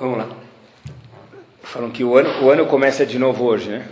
[0.00, 0.28] Vamos lá.
[1.62, 3.86] Falam que o ano, o ano começa de novo hoje, né?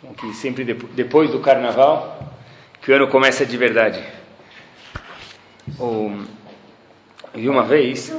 [0.00, 2.34] Falam que sempre depois do carnaval,
[2.80, 4.02] que o ano começa de verdade.
[5.78, 6.18] eu
[7.32, 8.12] vi uma vez,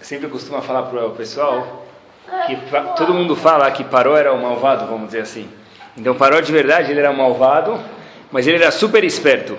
[0.00, 1.86] sempre costuma falar para o pessoal
[2.48, 2.58] que
[2.96, 5.48] todo mundo fala que Paró era o malvado, vamos dizer assim.
[5.96, 7.80] Então Paró de verdade ele era malvado,
[8.32, 9.56] mas ele era super esperto.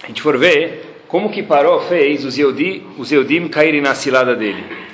[0.00, 4.36] A gente for ver como que Paró fez os Eudim, os Eudim caírem na cilada
[4.36, 4.93] dele.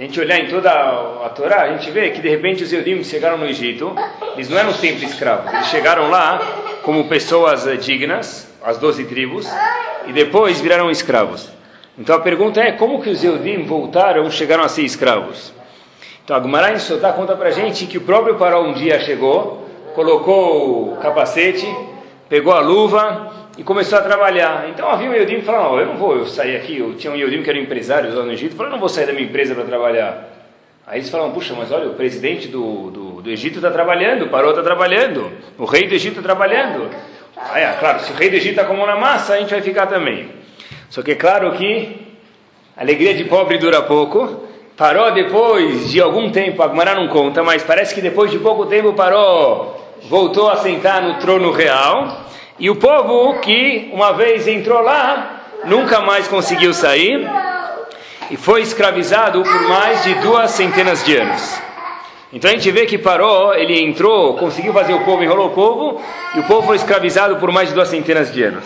[0.00, 2.72] Se a gente olhar em toda a, Torá, a gente vê que de repente os
[2.72, 3.94] Eudim chegaram no Egito,
[4.32, 6.40] eles não eram sempre escravos, eles chegaram lá
[6.82, 9.46] como pessoas eh, dignas, as doze tribos,
[10.06, 11.50] e depois viraram escravos.
[11.98, 15.52] Então a pergunta é, como que os Eudim voltaram, chegaram a ser escravos?
[16.24, 19.68] Então a Gumará em Sotá conta pra gente que o próprio Paró um dia chegou,
[19.94, 21.68] colocou o capacete,
[22.26, 24.70] pegou a luva, e começou a trabalhar.
[24.70, 27.16] Então havia um Yodim que falava, eu não vou eu sair aqui, eu tinha um
[27.16, 29.54] Yodim que era empresário lá no Egito, falou, eu não vou sair da minha empresa
[29.54, 30.30] para trabalhar.
[30.86, 34.28] Aí eles falavam, puxa, mas olha, o presidente do, do, do Egito está trabalhando, o
[34.28, 36.88] Paró está trabalhando, o rei do Egito está trabalhando.
[37.36, 39.36] Aí, é, claro, se o rei do Egito está com a mão na massa, a
[39.36, 40.30] gente vai ficar também.
[40.88, 42.16] Só que é claro que
[42.74, 44.48] a alegria de pobre dura pouco.
[44.74, 48.94] Paró depois de algum tempo, Agmará não conta, mas parece que depois de pouco tempo
[48.94, 49.76] Paró
[50.08, 52.30] voltou a sentar no trono real.
[52.60, 57.26] E o povo que uma vez entrou lá, nunca mais conseguiu sair
[58.30, 61.58] e foi escravizado por mais de duas centenas de anos.
[62.30, 66.02] Então a gente vê que parou, ele entrou, conseguiu fazer o povo, enrolou o povo,
[66.36, 68.64] e o povo foi escravizado por mais de duas centenas de anos.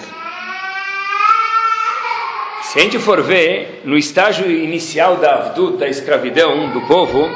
[2.62, 7.30] Se a gente for ver, no estágio inicial da Avdut, da escravidão do povo,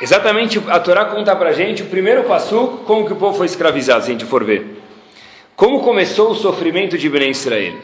[0.00, 4.02] Exatamente a Torá conta para gente o primeiro passo, como que o povo foi escravizado,
[4.02, 4.80] se a gente for ver.
[5.54, 7.74] Como começou o sofrimento de Ben Israel.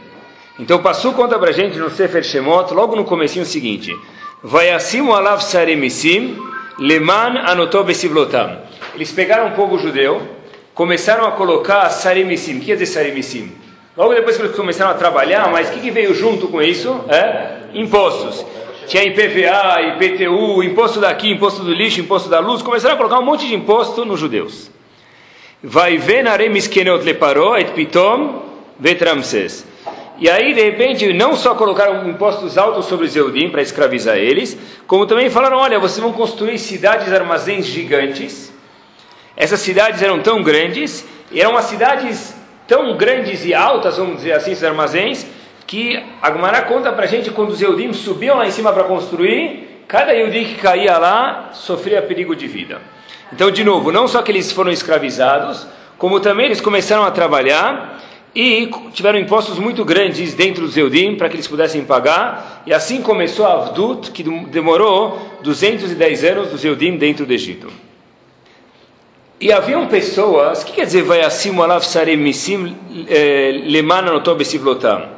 [0.59, 3.95] Então o passo conta para gente no Sefer Shemot, logo no comecinho o seguinte.
[4.43, 6.39] Vayasimu alav saremisim
[6.79, 8.63] leman anotob esivlotam.
[8.95, 10.23] Eles pegaram o povo judeu,
[10.73, 12.57] começaram a colocar saremisim.
[12.57, 13.53] O que quer dizer saremisim?
[13.95, 16.99] Logo depois que eles começaram a trabalhar, mas o que, que veio junto com isso?
[17.11, 17.57] É?
[17.75, 18.43] Impostos
[18.87, 23.25] tinha IPVA, IPTU, imposto daqui, imposto do lixo, imposto da luz, começaram a colocar um
[23.25, 24.71] monte de imposto nos judeus.
[25.63, 28.43] Vai ver na leparó et pitom
[28.79, 29.67] vetramses.
[30.19, 34.57] E aí, de repente, não só colocaram impostos altos sobre os Eudim para escravizar eles,
[34.87, 38.53] como também falaram: olha, vocês vão construir cidades armazéns gigantes.
[39.37, 42.35] Essas cidades eram tão grandes, eram as cidades
[42.67, 45.27] tão grandes e altas, vamos dizer assim, esses armazéns,
[45.67, 49.83] que a conta para a gente quando os Eudim subiam lá em cima para construir,
[49.89, 52.81] cada Eudim que caía lá sofria perigo de vida.
[53.33, 55.67] Então, de novo, não só que eles foram escravizados,
[55.99, 58.01] como também eles começaram a trabalhar
[58.35, 63.01] e tiveram impostos muito grandes dentro dos Eudim para que eles pudessem pagar, e assim
[63.01, 67.73] começou a Avdut, que demorou 210 anos dos Eudim dentro do Egito.
[69.41, 72.77] E haviam pessoas, o que quer dizer vai acima alav saremisim
[73.09, 75.03] eh, lemana notobesivlotam?
[75.03, 75.16] O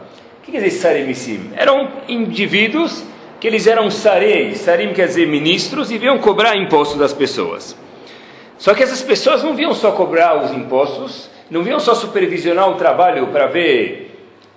[0.48, 1.50] que quer dizer saremissim?
[1.54, 3.04] Eram indivíduos
[3.38, 7.76] que eles eram sarei, sarim quer dizer ministros, e vinham cobrar imposto das pessoas.
[8.56, 12.74] Só que essas pessoas não vinham só cobrar os impostos, não vinham só supervisionar o
[12.74, 14.06] trabalho para ver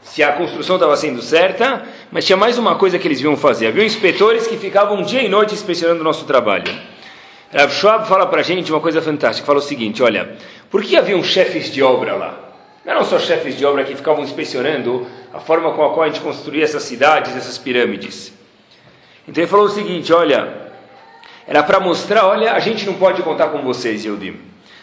[0.02, 3.68] se a construção estava sendo certa, mas tinha mais uma coisa que eles vinham fazer.
[3.68, 6.74] Havia inspetores que ficavam dia e noite inspecionando o nosso trabalho.
[7.54, 10.38] Rav Schwab fala para a gente uma coisa fantástica, fala o seguinte, olha,
[10.72, 12.40] por que haviam chefes de obra lá?
[12.84, 16.08] Não eram só chefes de obra que ficavam inspecionando a forma com a qual a
[16.08, 18.34] gente construía essas cidades, essas pirâmides.
[19.28, 20.72] Então ele falou o seguinte: olha,
[21.48, 24.36] era para mostrar, olha, a gente não pode contar com vocês, Yehudim.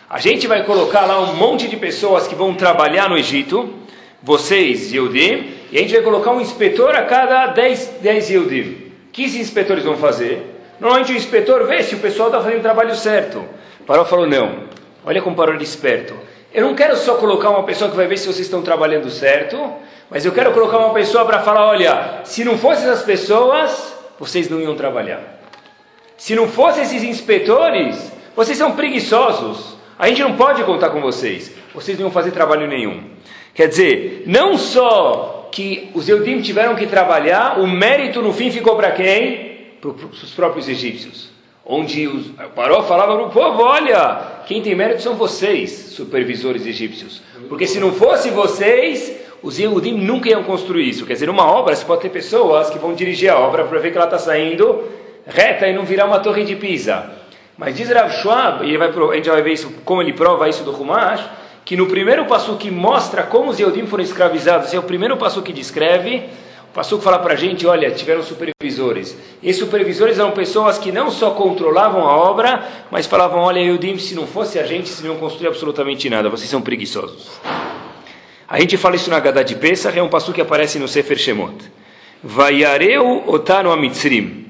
[0.09, 3.75] A gente vai colocar lá um monte de pessoas que vão trabalhar no Egito,
[4.23, 8.63] vocês, Yehudim, e a gente vai colocar um inspetor a cada 10, 10 Yehudim.
[9.09, 10.57] O que esses inspetores vão fazer?
[10.81, 13.45] Normalmente o inspetor vê se o pessoal está fazendo o trabalho certo.
[13.87, 14.65] Parou falou: não,
[15.05, 16.15] olha como parou de esperto.
[16.53, 19.59] Eu não quero só colocar uma pessoa que vai ver se vocês estão trabalhando certo,
[20.11, 24.49] mas eu quero colocar uma pessoa para falar: olha, se não fossem essas pessoas, vocês
[24.49, 25.39] não iam trabalhar.
[26.17, 29.77] Se não fossem esses inspetores, vocês são preguiçosos.
[29.99, 31.53] A gente não pode contar com vocês.
[31.75, 33.03] Vocês não iam fazer trabalho nenhum.
[33.55, 38.77] Quer dizer, não só que os Eudim tiveram que trabalhar, o mérito no fim ficou
[38.77, 39.73] para quem?
[39.81, 41.31] Para os próprios egípcios.
[41.65, 47.21] Onde os, Paró falava para o povo: olha, quem tem mérito são vocês, supervisores egípcios.
[47.49, 51.07] Porque se não fosse vocês, os Yehudim nunca iam construir isso.
[51.07, 53.91] Quer dizer, uma obra, você pode ter pessoas que vão dirigir a obra para ver
[53.91, 54.85] que ela está saindo
[55.27, 57.11] reta e não virar uma torre de Pisa.
[57.57, 60.63] Mas diz Rav Schwab, e vai, a gente vai ver isso, como ele prova isso
[60.65, 61.25] do Humash,
[61.65, 65.43] que no primeiro passo que mostra como os Yehudim foram escravizados, é o primeiro passo
[65.43, 66.29] que descreve,
[66.71, 69.17] O Passuco fala para a gente, olha, tiveram supervisores.
[69.43, 74.15] E supervisores eram pessoas que não só controlavam a obra, mas falavam, olha, Eudim, se
[74.15, 77.41] não fosse a gente, vocês não construir absolutamente nada, vocês são preguiçosos.
[78.49, 81.19] A gente fala isso na Gadá de Pesach, é um passo que aparece no Sefer
[81.19, 81.55] Shemot.
[82.25, 84.47] Vayareu otanu amitzrim.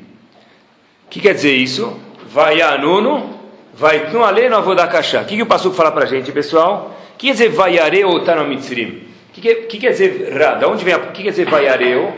[1.06, 1.98] O que quer dizer isso?
[2.30, 3.34] Vayanunu,
[3.74, 5.22] vaitnu aleno avodakashá.
[5.22, 6.96] O que, que o passo fala para a gente, pessoal?
[7.14, 9.08] O que quer dizer vayareu otanu amitzrim?
[9.30, 10.54] O que, que, que, quer dizer ra?
[10.54, 12.14] Da onde vem o que quer dizer vayareu?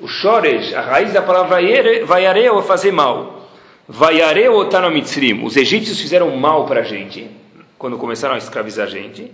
[0.00, 1.58] O shoresh, a raiz da palavra
[2.06, 3.48] vayareu é fazer mal.
[3.88, 5.44] Vayareu otanu amitzrim.
[5.44, 7.28] Os egípcios fizeram mal para a gente,
[7.76, 9.32] quando começaram a escravizar a gente.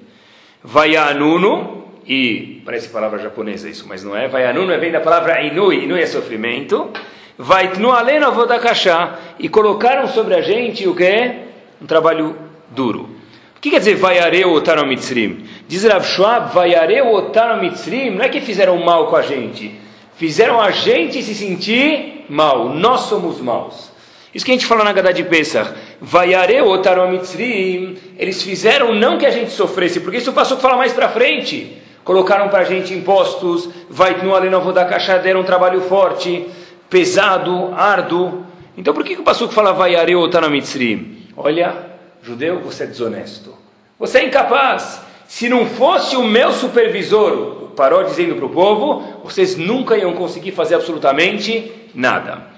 [0.62, 1.79] Vayanunu,
[2.10, 4.26] e parece palavra japonesa isso, mas não é.
[4.26, 6.90] Vayanuno vem da palavra inui, inui é sofrimento.
[7.38, 11.34] Vaitnu alena vodakashá, e colocaram sobre a gente o que?
[11.80, 12.36] Um trabalho
[12.68, 13.08] duro.
[13.56, 15.44] O que quer dizer vaiareu otano mitzrim?
[15.68, 19.78] Diz Rav Schwab, vaiareu otano mitzrim, não é que fizeram mal com a gente,
[20.16, 23.92] fizeram a gente se sentir mal, nós somos maus.
[24.34, 29.16] Isso que a gente fala na Gadá de Pesach, vaiareu otano mitzrim, eles fizeram não
[29.16, 32.64] que a gente sofresse, porque isso passou a falar mais para frente colocaram para a
[32.64, 36.46] gente impostos, vai no alenovo da caixa, deram um trabalho forte,
[36.88, 38.44] pesado, árduo.
[38.76, 41.26] Então por que, que o Passuco fala vai areu na mitzrim?
[41.36, 41.90] Olha,
[42.22, 43.54] judeu, você é desonesto.
[43.98, 45.02] Você é incapaz.
[45.26, 50.52] Se não fosse o meu supervisor, parou dizendo para o povo, vocês nunca iam conseguir
[50.52, 52.50] fazer absolutamente nada.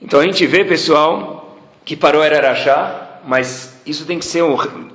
[0.00, 4.42] Então a gente vê, pessoal, que parou era Arachá, mas isso tem que ser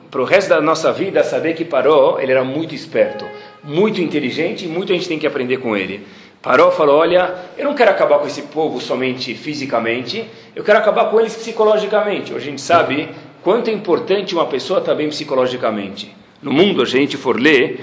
[0.09, 3.25] para o resto da nossa vida saber que Paró ele era muito esperto,
[3.63, 6.05] muito inteligente e muito a gente tem que aprender com ele.
[6.41, 11.05] Paró falou: Olha, eu não quero acabar com esse povo somente fisicamente, eu quero acabar
[11.09, 12.33] com eles psicologicamente.
[12.33, 13.09] Hoje a gente sabe
[13.43, 16.15] quanto é importante uma pessoa estar bem psicologicamente.
[16.41, 17.81] No mundo, a gente for ler,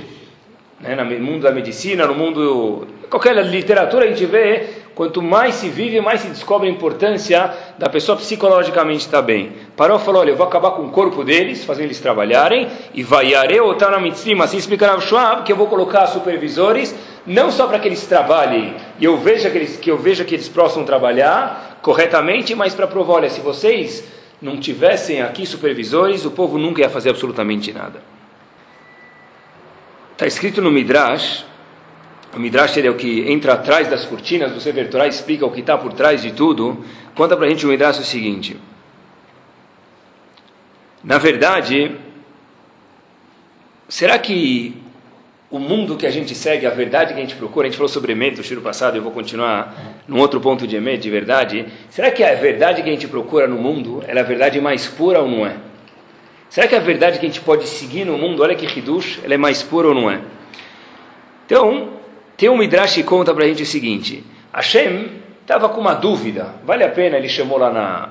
[0.80, 2.86] né, no mundo da medicina, no mundo.
[3.10, 7.86] qualquer literatura, a gente vê Quanto mais se vive, mais se descobre a importância da
[7.86, 9.52] pessoa psicologicamente estar bem.
[9.76, 13.32] Parou falou: olha, eu vou acabar com o corpo deles, fazer eles trabalharem, e vai
[13.60, 16.94] ou na mitzvah, assim explica Rav Schwab, que eu vou colocar supervisores,
[17.26, 20.34] não só para que eles trabalhem, e eu veja que eles, que eu veja que
[20.34, 24.02] eles possam trabalhar corretamente, mas para provar: olha, se vocês
[24.40, 28.02] não tivessem aqui supervisores, o povo nunca ia fazer absolutamente nada.
[30.12, 31.44] Está escrito no Midrash
[32.34, 35.60] o Midrash é o que entra atrás das cortinas do Sefer Torah, explica o que
[35.60, 36.84] está por trás de tudo.
[37.14, 38.58] Conta para a gente o Midrash o seguinte.
[41.06, 41.92] Na verdade,
[43.88, 44.74] será que
[45.48, 47.88] o mundo que a gente segue, a verdade que a gente procura, a gente falou
[47.88, 51.66] sobre Emet no tiro passado, eu vou continuar num outro ponto de Emet, de verdade.
[51.90, 55.20] Será que a verdade que a gente procura no mundo é a verdade mais pura
[55.20, 55.54] ou não é?
[56.50, 59.34] Será que a verdade que a gente pode seguir no mundo, olha que Hidush, ela
[59.34, 60.22] é mais pura ou não é?
[61.46, 61.90] Então,
[62.36, 65.08] tem um Midrash que conta para a gente o seguinte: Hashem
[65.40, 67.16] estava com uma dúvida, vale a pena?
[67.16, 68.08] Ele chamou lá na,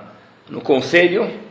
[0.49, 1.43] no conselho,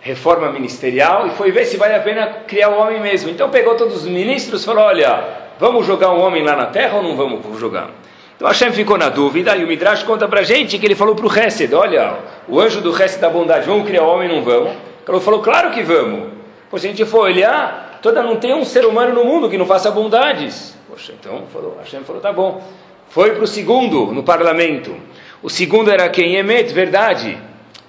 [0.00, 3.30] reforma ministerial, e foi ver se vale a pena criar o homem mesmo.
[3.30, 5.24] Então pegou todos os ministros e falou: Olha,
[5.58, 7.90] vamos jogar um homem lá na terra ou não vamos jogar?
[8.36, 11.14] Então Hashem ficou na dúvida e o Midrash conta para a gente que ele falou
[11.14, 14.36] para o Hesed: Olha, o anjo do Hesed da bondade, vamos criar o homem ou
[14.36, 14.72] não vamos?
[15.08, 16.38] Ele falou: Claro que vamos.
[16.70, 19.64] Pois a gente foi olhar, toda, não tem um ser humano no mundo que não
[19.64, 20.76] faça bondades.
[20.88, 22.62] Poxa, então falou, Hashem falou, tá bom.
[23.08, 24.94] Foi para o segundo no parlamento.
[25.42, 26.36] O segundo era quem?
[26.36, 27.38] Emet, verdade.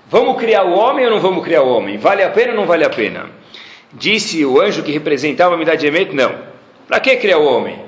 [0.10, 1.98] Vamos criar o homem ou não vamos criar o homem?
[1.98, 3.28] Vale a pena ou não vale a pena?
[3.94, 6.34] Disse o anjo que representava a de Emet, não.
[6.88, 7.80] Para que criar o homem?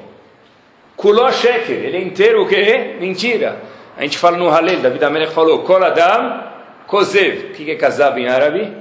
[0.96, 2.98] Kuló sheker, ele é inteiro o quê?
[3.00, 3.60] Mentira.
[3.98, 6.44] A gente fala no Halel, David Amelech falou, Kol Adam
[6.86, 7.46] Kozev.
[7.46, 8.72] O que é casado em árabe?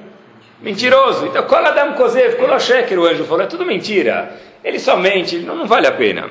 [0.60, 1.24] Mentiroso.
[1.24, 4.36] Então, Kol Adam Kozev, Kuló sheker, o anjo falou, é tudo mentira.
[4.62, 6.28] Ele somente, não, não vale a pena.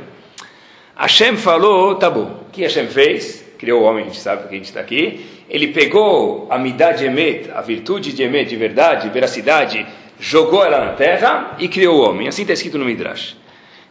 [0.96, 2.44] Hashem falou, tá bom.
[2.48, 3.49] O que Hashem fez?
[3.60, 5.25] Criou o homem, a gente sabe que a gente está aqui.
[5.50, 9.86] Ele pegou a midá de Emet, a virtude de Emet, de verdade, veracidade,
[10.18, 12.30] jogou ela na terra e criou o homem.
[12.30, 13.36] Assim está escrito no Midrash.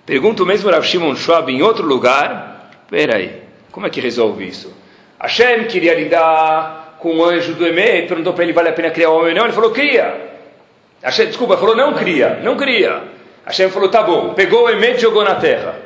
[0.06, 2.70] Pergunta o mesmo Rav Shimon Schwab em outro lugar.
[2.88, 4.74] Peraí, como é que resolve isso?
[5.20, 9.10] Hashem queria lidar com o anjo do Emet, perguntou para ele, vale a pena criar
[9.10, 9.44] o homem ou não?
[9.44, 10.30] Ele falou, cria.
[11.02, 13.02] Hashem, desculpa, falou, não cria, não cria.
[13.44, 15.76] Hashem falou, tá bom, pegou o Emet e jogou na terra.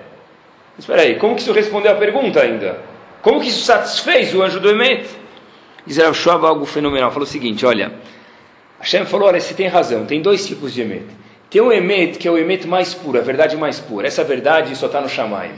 [0.79, 2.92] Espera aí, como que isso respondeu a pergunta ainda?
[3.23, 5.09] Como que isso satisfez o anjo do Emet?
[5.87, 7.93] Israel Schwab algo fenomenal, falou o seguinte, olha,
[8.81, 11.07] Hashem falou, olha, você tem razão, tem dois tipos de Emet.
[11.49, 14.09] Tem o Emet, que é o Emet mais puro, a verdade mais pura.
[14.09, 15.53] Essa verdade só está no Shamayim.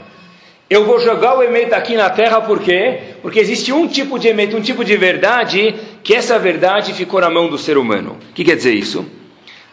[0.69, 2.99] Eu vou jogar o Emet aqui na terra, por quê?
[3.21, 7.29] Porque existe um tipo de Emet, um tipo de verdade, que essa verdade ficou na
[7.29, 8.17] mão do ser humano.
[8.29, 9.05] O que quer dizer isso?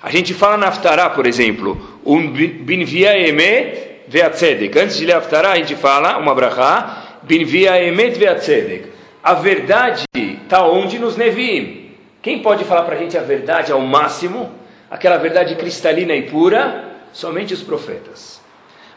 [0.02, 4.78] A gente fala na Aftará, por exemplo, um binvia emet veatzedek.
[4.78, 8.92] Antes de ler Aftará, a gente fala uma brachá, binvia emet ve'atzedek.
[9.22, 11.92] A verdade está onde nos nevim.
[12.20, 14.50] Quem pode falar para a gente a verdade ao máximo?
[14.90, 16.84] Aquela verdade cristalina e pura?
[17.12, 18.40] Somente os profetas.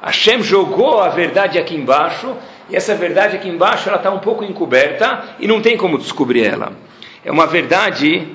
[0.02, 2.36] Hashem jogou a verdade aqui embaixo,
[2.70, 6.46] e essa verdade aqui embaixo ela está um pouco encoberta e não tem como descobrir
[6.46, 6.74] ela.
[7.24, 8.28] É uma verdade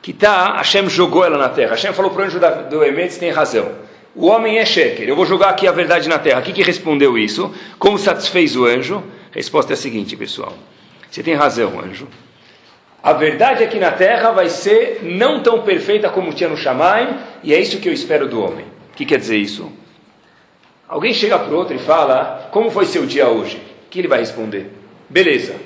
[0.00, 1.70] que tá, Hashem jogou ela na terra.
[1.70, 2.38] Hashem falou para o anjo
[2.70, 3.72] do Emet, tem razão.
[4.14, 5.08] O homem é sheker.
[5.08, 6.40] Eu vou jogar aqui a verdade na terra.
[6.40, 7.52] O que, que respondeu isso?
[7.78, 9.02] Como satisfez o anjo?
[9.32, 10.52] A resposta é a seguinte, pessoal.
[11.10, 12.06] Você tem razão, anjo.
[13.02, 17.52] A verdade aqui na terra vai ser não tão perfeita como tinha no Shammai, e
[17.52, 18.64] é isso que eu espero do homem.
[18.92, 19.70] O que quer dizer isso?
[20.88, 23.56] Alguém chega para o outro e fala: Como foi seu dia hoje?
[23.86, 24.70] O que ele vai responder?
[25.08, 25.56] Beleza.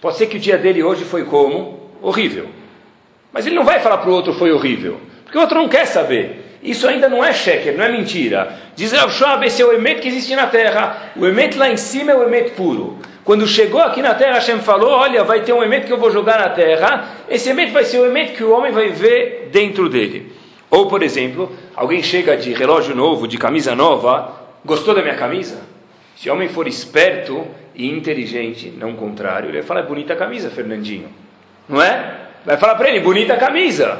[0.00, 1.90] Pode ser que o dia dele hoje foi como?
[2.02, 2.48] Horrível.
[3.32, 5.86] Mas ele não vai falar para o outro foi horrível, porque o outro não quer
[5.86, 6.45] saber.
[6.62, 8.56] Isso ainda não é sheker, não é mentira.
[8.74, 11.12] Diz Rav Schwab, esse é o emet que existe na terra.
[11.16, 12.98] O emet lá em cima é o emet puro.
[13.24, 16.10] Quando chegou aqui na terra, Hashem falou, olha, vai ter um emet que eu vou
[16.10, 17.08] jogar na terra.
[17.28, 20.32] Esse emet vai ser o emet que o homem vai ver dentro dele.
[20.70, 24.32] Ou, por exemplo, alguém chega de relógio novo, de camisa nova,
[24.64, 25.60] gostou da minha camisa?
[26.16, 30.50] Se o homem for esperto e inteligente, não contrário, ele vai falar, é bonita camisa,
[30.50, 31.08] Fernandinho.
[31.68, 32.14] Não é?
[32.44, 33.98] Vai falar para ele, bonita camisa.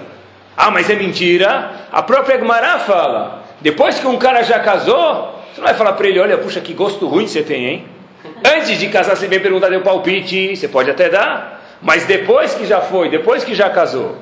[0.56, 1.70] Ah, mas é mentira.
[1.92, 3.44] A própria Gmará fala.
[3.60, 6.72] Depois que um cara já casou, você não vai falar para ele, olha, puxa, que
[6.72, 7.86] gosto ruim você tem, hein?
[8.44, 11.62] Antes de casar, você vem perguntar deu palpite, você pode até dar.
[11.80, 14.16] Mas depois que já foi, depois que já casou,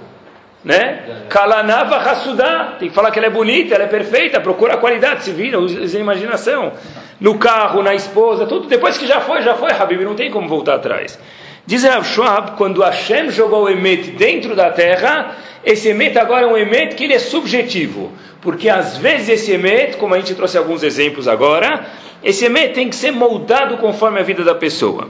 [0.64, 1.24] né?
[1.28, 5.24] Kalanava Hassudá, tem que falar que ela é bonita, ela é perfeita, procura a qualidade,
[5.24, 6.72] se vira, usa a imaginação.
[7.20, 10.48] No carro, na esposa, tudo, depois que já foi, já foi, Habib, não tem como
[10.48, 11.18] voltar atrás.
[11.66, 16.46] Diz Rav Schwab, quando Hashem jogou o Emet dentro da terra, esse Emet agora é
[16.46, 18.12] um Emet que ele é subjetivo.
[18.42, 21.86] Porque às vezes esse Emet, como a gente trouxe alguns exemplos agora,
[22.22, 25.08] esse Emet tem que ser moldado conforme a vida da pessoa.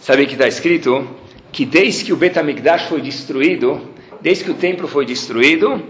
[0.00, 1.06] Sabe que está escrito?
[1.52, 3.80] Que desde que o Betamigdash foi destruído,
[4.20, 5.80] desde que o templo foi destruído,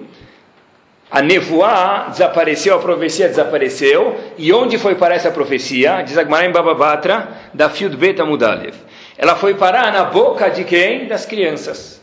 [1.10, 4.16] a nevoá desapareceu, a profecia desapareceu.
[4.36, 6.02] E onde foi parar essa profecia?
[6.02, 8.74] Diz Agmará em Bababatra, da Fiud Beta Mudalev.
[9.16, 11.08] Ela foi parar na boca de quem?
[11.08, 12.00] Das crianças.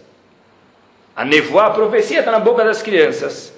[1.15, 3.53] A nevoá, a profecia está na boca das crianças.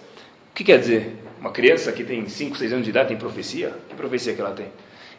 [0.51, 1.15] O que quer dizer?
[1.39, 3.73] Uma criança que tem 5, 6 anos de idade tem profecia?
[3.87, 4.67] Que profecia que ela tem?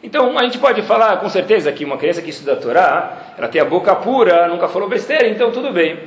[0.02, 3.48] Então, a gente pode falar com certeza que uma criança que estuda a Torá, ela
[3.48, 5.98] tem a boca pura, nunca falou besteira, então tudo bem.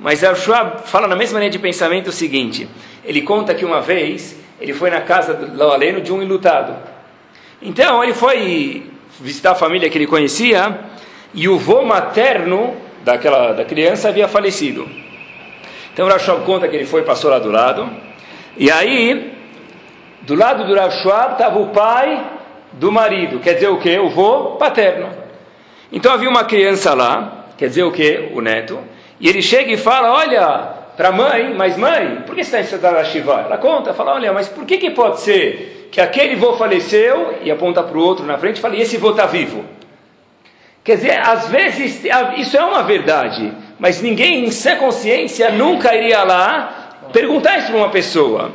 [0.00, 2.68] Mas a fala na mesma linha de pensamento o seguinte:
[3.04, 6.76] ele conta que uma vez ele foi na casa do Aleno de um ilutado.
[7.62, 10.80] Então ele foi visitar a família que ele conhecia
[11.32, 14.86] e o vô materno daquela da criança havia falecido.
[15.92, 17.88] Então o conta que ele foi passou lá do lado
[18.56, 19.32] e aí
[20.22, 22.35] do lado do Rav estava o pai
[22.76, 23.98] do marido, quer dizer o que?
[23.98, 25.08] O vô paterno.
[25.90, 28.30] Então havia uma criança lá, quer dizer o que?
[28.34, 28.78] O neto.
[29.18, 30.46] E ele chega e fala: Olha,
[30.96, 33.42] para a mãe, mas mãe, por que você está em a Shiva?
[33.46, 37.50] Ela conta, fala: Olha, mas por que, que pode ser que aquele vô faleceu e
[37.50, 39.64] aponta para o outro na frente e fala: E esse vô está vivo?
[40.84, 42.04] Quer dizer, às vezes
[42.36, 47.76] isso é uma verdade, mas ninguém em sã consciência nunca iria lá perguntar isso para
[47.76, 48.52] uma pessoa.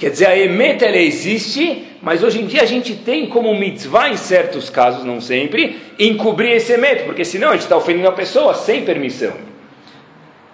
[0.00, 4.08] Quer dizer, a emeta ela existe, mas hoje em dia a gente tem como mitzvah,
[4.08, 8.12] em certos casos, não sempre, encobrir esse emeta, porque senão a gente está ofendendo a
[8.12, 9.34] pessoa sem permissão.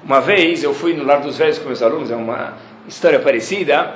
[0.04, 2.54] Uma vez eu fui no Lar dos Velhos com meus alunos, é uma
[2.88, 3.94] história parecida,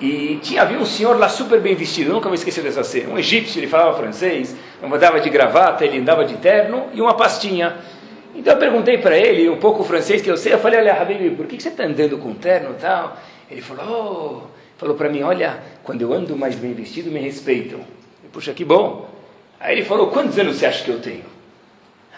[0.00, 3.18] e tinha, havia um senhor lá super bem vestido, nunca vou esquecer dessa cena, um
[3.18, 7.74] egípcio, ele falava francês, andava de gravata, ele andava de terno e uma pastinha.
[8.36, 11.34] Então eu perguntei para ele, um pouco francês que eu sei, eu falei, olha, Habib,
[11.36, 13.16] por que você está andando com terno e tal?
[13.50, 14.51] Ele falou, oh,
[14.82, 17.78] falou para mim, olha, quando eu ando mais bem vestido, me respeitam.
[18.24, 19.08] Eu, Puxa, que bom.
[19.60, 21.22] Aí ele falou, quantos anos você acha que eu tenho?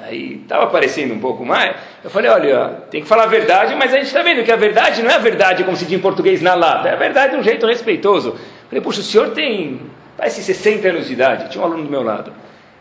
[0.00, 1.76] Aí estava aparecendo um pouco mais.
[2.02, 4.56] Eu falei, olha, tem que falar a verdade, mas a gente está vendo que a
[4.56, 7.35] verdade não é a verdade como se diz em português na lata, é a verdade
[7.35, 8.30] de um jeito respeitoso.
[8.30, 8.38] Eu
[8.71, 9.83] falei, puxa, o senhor tem,
[10.16, 11.50] parece 60 anos de idade.
[11.50, 12.33] Tinha um aluno do meu lado.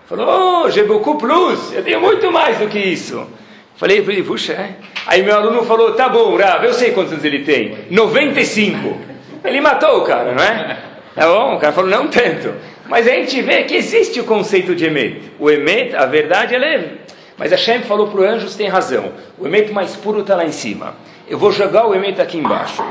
[0.07, 3.27] Falou, oh, beaucoup plus, eu tenho muito mais do que isso.
[3.75, 4.75] Falei, puxa, é?
[5.05, 7.79] Aí meu aluno falou, tá bom, Rav, eu sei quantos anos ele tem.
[7.91, 9.12] 95.
[9.43, 10.77] Ele matou o cara, não é?
[11.13, 11.57] Tá bom?
[11.57, 12.55] O cara falou, não tanto.
[12.87, 15.31] Mas a gente vê que existe o conceito de Emet.
[15.37, 16.89] O Emet, a verdade, ela é
[17.37, 20.45] mas Hashem falou para o anjo, você tem razão, o emet mais puro está lá
[20.45, 20.95] em cima.
[21.27, 22.83] Eu vou jogar o emet aqui embaixo.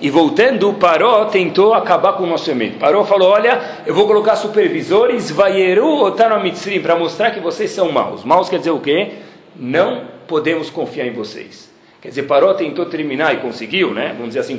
[0.00, 2.76] E voltando, o Paró tentou acabar com o nosso emet.
[2.78, 7.92] Paró falou, olha, eu vou colocar supervisores, vaieru otano mitzrim, para mostrar que vocês são
[7.92, 8.24] maus.
[8.24, 9.12] Maus quer dizer o quê?
[9.54, 11.70] Não podemos confiar em vocês.
[12.00, 14.08] Quer dizer, Paró tentou terminar e conseguiu, né?
[14.08, 14.58] Vamos dizer assim,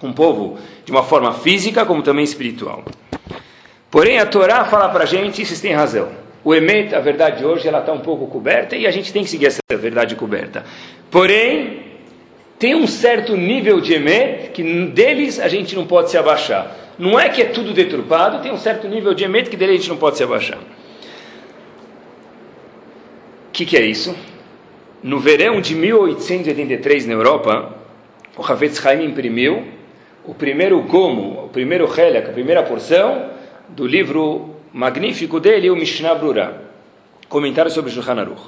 [0.00, 2.84] com, o povo, de uma forma física como também espiritual.
[3.90, 6.08] Porém, a Torá fala para a gente, vocês têm razão.
[6.44, 9.30] O Emet, a verdade hoje, ela está um pouco coberta e a gente tem que
[9.30, 10.64] seguir essa verdade coberta.
[11.10, 11.82] Porém,
[12.58, 16.76] tem um certo nível de Emet que deles a gente não pode se abaixar.
[16.98, 19.76] Não é que é tudo deturpado, tem um certo nível de Emet que dele a
[19.76, 20.58] gente não pode se abaixar.
[23.48, 24.14] O que, que é isso?
[25.02, 27.76] No verão de 1883 na Europa,
[28.36, 29.77] o Havetz Haim imprimiu
[30.28, 33.30] o primeiro gomo, o primeiro helek, a primeira porção
[33.70, 36.64] do livro magnífico dele, o Mishnah Brura,
[37.30, 38.42] comentário sobre Shulchan Aruch.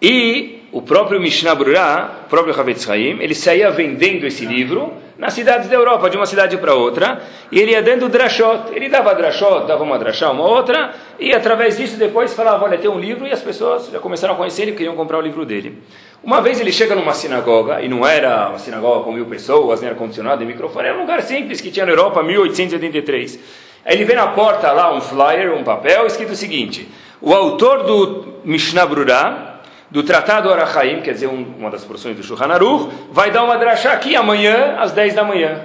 [0.00, 5.34] E o próprio Mishnah Brura, o próprio Havetz Haim, ele saía vendendo esse livro nas
[5.34, 8.72] cidades da Europa, de uma cidade para outra, e ele ia dando drashot.
[8.74, 12.90] Ele dava drashot, dava uma drashá, uma outra, e através disso depois falava, olha, tem
[12.90, 15.82] um livro, e as pessoas já começaram a conhecer ele, queriam comprar o livro dele.
[16.24, 19.90] Uma vez ele chega numa sinagoga, e não era uma sinagoga com mil pessoas, nem
[19.90, 23.38] ar-condicionado e microfone, era um lugar simples que tinha na Europa, 1883.
[23.84, 26.88] Aí ele vê na porta lá um flyer, um papel, escrito o seguinte:
[27.20, 32.22] o autor do Mishnah Brurah, do Tratado Arachaim, quer dizer, um, uma das porções do
[32.22, 35.60] Shulchan Aruch, vai dar uma drachá aqui amanhã, às 10 da manhã.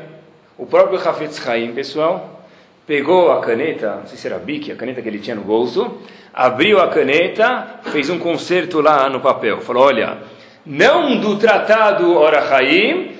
[0.58, 2.44] O próprio Hafetz Chaim, pessoal,
[2.86, 5.44] pegou a caneta, não sei se era a Bic, a caneta que ele tinha no
[5.44, 6.00] bolso,
[6.34, 9.62] abriu a caneta, fez um concerto lá no papel.
[9.62, 10.18] Falou: olha,
[10.66, 13.12] não do Tratado Arachaim,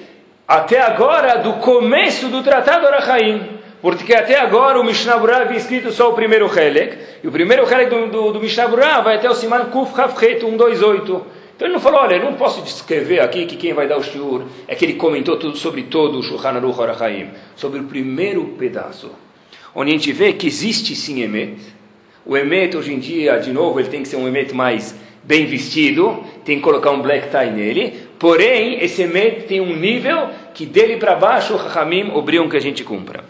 [0.48, 3.60] até agora do começo do Tratado Arachaim.
[3.82, 7.64] Porque até agora o Mishnah Berurah havia escrito só o primeiro Helek, e o primeiro
[7.64, 11.26] Helek do, do, do Mishnah Berurah vai até o Siman Kuf Hafchet 128.
[11.56, 14.04] Então ele não falou, olha, eu não posso descrever aqui que quem vai dar o
[14.04, 18.46] shiur é que ele comentou tudo sobre todo o Shulchan Aruch Arachaim, sobre o primeiro
[18.58, 19.12] pedaço,
[19.76, 21.60] onde a gente vê que existe sim Emet.
[22.26, 24.96] O Emet hoje em dia, de novo, ele tem que ser um Emet mais
[25.30, 30.28] bem vestido, tem que colocar um black tie nele, porém, esse Emet tem um nível
[30.56, 33.24] que dele para baixo o Chachamim obrigam que a gente cumpra.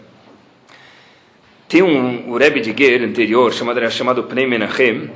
[1.68, 5.10] Tem um, o Rebbe de Ger anterior, chamado, chamado Pnei Menachem,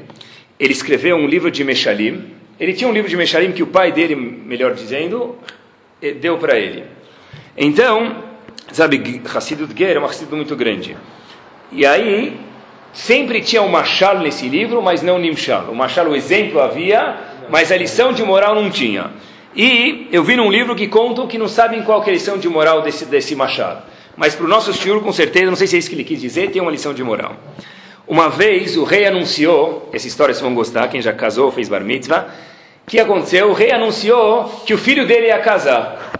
[0.60, 2.22] ele escreveu um livro de Meshalim.
[2.60, 5.38] Ele tinha um livro de Meshalim que o pai dele, melhor dizendo,
[6.02, 6.85] eh, deu para ele.
[7.56, 8.22] Então,
[8.72, 10.94] sabe, Hassidut Ger é uma Hassidut muito grande.
[11.72, 12.38] E aí,
[12.94, 15.64] sempre tinha um machal nesse livro, mas não nimshal.
[15.64, 17.16] O machal, o exemplo havia,
[17.50, 19.11] mas a lição de moral não tinha.
[19.54, 22.48] E eu vi num livro que contam que não sabem qual é a lição de
[22.48, 23.83] moral desse, desse machado.
[24.16, 26.20] Mas para o nosso shiur, com certeza, não sei se é isso que ele quis
[26.20, 27.37] dizer, tem uma lição de moral.
[28.07, 31.80] Uma vez o rei anunciou, essa história vocês vão gostar, quem já casou, fez bar
[31.80, 32.28] mitzvah,
[32.87, 33.50] que aconteceu?
[33.50, 36.12] O rei anunciou que o filho dele ia casar.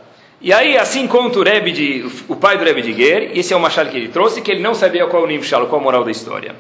[0.44, 3.57] E aí, assim conta o, Rebbe de, o pai do Rebbe de Ger, esse é
[3.57, 6.04] o machado que ele trouxe, que ele não sabia qual o Nimshal, qual a moral
[6.04, 6.54] da história.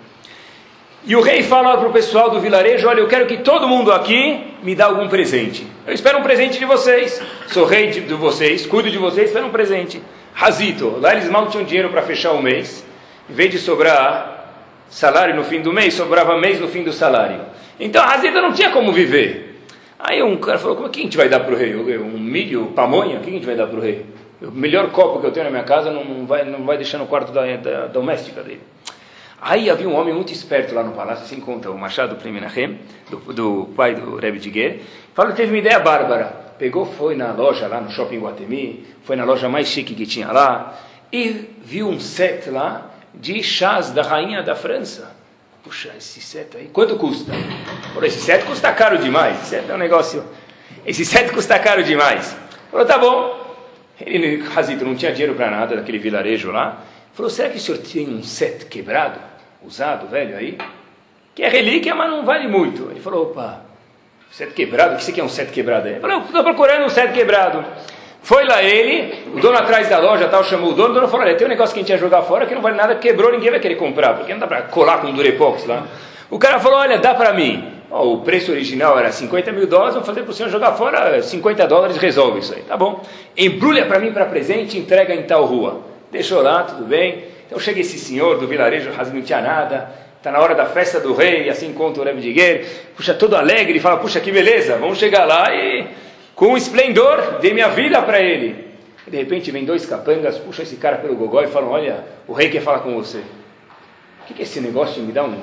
[1.04, 3.92] E o rei fala para o pessoal do vilarejo: Olha, eu quero que todo mundo
[3.92, 5.66] aqui me dê algum presente.
[5.86, 7.20] Eu espero um presente de vocês.
[7.48, 10.00] Sou rei de, de vocês, cuido de vocês, espero um presente.
[10.32, 12.86] Razito, lá eles mal tinham dinheiro para fechar o mês.
[13.28, 17.38] Em vez de sobrar salário no fim do mês, sobrava mês no fim do salário.
[17.78, 19.53] Então Razito não tinha como viver.
[20.06, 21.74] Aí um cara falou: Como é que a gente vai dar para o rei?
[21.74, 23.18] Um milho, pamonha?
[23.18, 24.04] O que a gente vai dar para o rei?
[24.42, 27.06] O melhor copo que eu tenho na minha casa não vai, não vai deixar no
[27.06, 28.60] quarto da, da, doméstica dele.
[29.40, 32.78] Aí havia um homem muito esperto lá no palácio, assim conta o Machado Premenachem,
[33.10, 34.80] do, do pai do Rebbe de Guer,
[35.14, 39.16] falou que teve uma ideia bárbara pegou, foi na loja lá no Shopping Guatemi, foi
[39.16, 40.78] na loja mais chique que tinha lá,
[41.12, 45.14] e viu um set lá de chás da rainha da França.
[45.64, 47.32] Puxa, esse set aí, quanto custa?
[47.94, 50.22] Falou, esse set custa caro demais, esse set é um negócio,
[50.84, 52.36] esse set custa caro demais.
[52.70, 53.42] Falou, tá bom.
[53.98, 56.84] Ele, Razito, não tinha dinheiro para nada daquele vilarejo lá.
[57.14, 59.18] Falou, será que o senhor tem um set quebrado,
[59.62, 60.58] usado, velho aí?
[61.34, 62.90] Que é relíquia, mas não vale muito.
[62.90, 63.64] Ele falou, opa,
[64.34, 64.94] Sete quebrado?
[64.94, 66.00] O que você quer um sete quebrado aí?
[66.00, 67.64] Falou, estou procurando um sete quebrado.
[68.24, 71.26] Foi lá ele, o dono atrás da loja tal, chamou o dono, o dono falou,
[71.26, 73.30] olha, tem um negócio que a gente ia jogar fora que não vale nada, quebrou,
[73.30, 75.86] ninguém vai querer comprar, porque não dá para colar com um durepox lá.
[76.30, 77.70] O cara falou, olha, dá para mim.
[77.90, 81.22] Oh, o preço original era 50 mil dólares, vamos fazer para o senhor jogar fora
[81.22, 83.04] 50 dólares, resolve isso aí, tá bom?
[83.36, 85.82] Embrulha para mim para presente, entrega em tal rua.
[86.10, 87.24] Deixou lá, tudo bem.
[87.46, 91.12] Então chega esse senhor do vilarejo, não tinha nada, está na hora da festa do
[91.12, 92.64] rei, assim conta o Rebbe de Guer,
[92.96, 95.86] puxa, todo alegre, fala, puxa, que beleza, vamos chegar lá e
[96.34, 98.64] com esplendor, dê minha vida para ele.
[99.06, 102.32] E de repente vem dois capangas, puxa esse cara pelo gogó e falam, olha, o
[102.32, 103.18] rei quer falar com você.
[103.18, 105.42] O que, que é esse negócio de me dar um,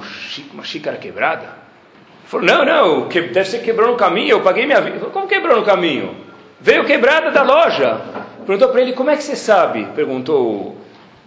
[0.54, 1.44] uma xícara quebrada?
[1.44, 4.98] Ele falou, não, não, que, deve ser quebrou no caminho, eu paguei minha vida.
[4.98, 6.16] Falei, como quebrou no caminho?
[6.60, 8.02] Veio quebrada da loja.
[8.46, 9.86] Perguntou para ele, como é que você sabe?
[9.96, 10.76] Perguntou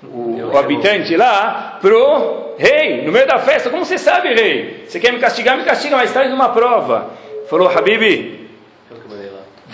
[0.03, 4.85] o, o habitante lá pro rei, no meio da festa, como você sabe, rei?
[4.87, 5.57] Você quer me castigar?
[5.57, 7.11] Me castiga, mas traz uma prova.
[7.49, 8.34] Falou, Habib,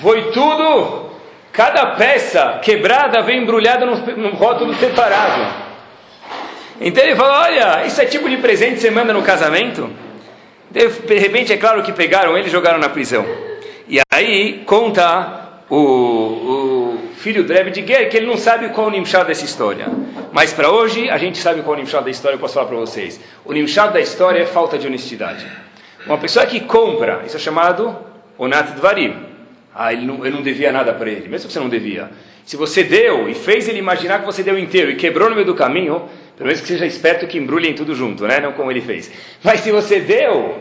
[0.01, 1.11] foi tudo,
[1.53, 5.71] cada peça quebrada vem embrulhada num, rótulo separado.
[6.81, 9.91] Então ele falou, olha, isso é tipo de presente que você manda no casamento?
[10.71, 13.27] De repente, é claro que pegaram ele e jogaram na prisão.
[13.89, 18.87] E aí, conta o, o filho do Rebbe de Ger, que ele não sabe qual
[18.87, 19.87] o nimshad dessa história.
[20.33, 22.77] Mas para hoje, a gente sabe qual o nimshad da história, eu posso falar para
[22.77, 23.21] vocês.
[23.45, 25.47] O nimshad da história é falta de honestidade.
[26.07, 27.95] Uma pessoa que compra, isso é chamado
[28.39, 29.30] onat dvarim.
[29.75, 32.11] Ah, ele não, eu não devia nada para ele, mesmo que você não devia.
[32.45, 35.47] Se você deu e fez ele imaginar que você deu inteiro e quebrou no meio
[35.47, 36.03] do caminho,
[36.37, 38.41] pelo menos que seja esperto que embrulhem tudo junto, né?
[38.41, 39.13] Não como ele fez.
[39.43, 40.59] Mas se você deu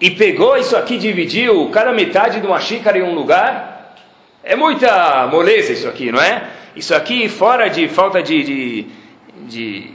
[0.00, 3.96] e pegou isso aqui, dividiu cada metade de uma xícara em um lugar,
[4.44, 6.44] é muita moleza isso aqui, não é?
[6.76, 8.86] Isso aqui, fora de falta de, de,
[9.48, 9.90] de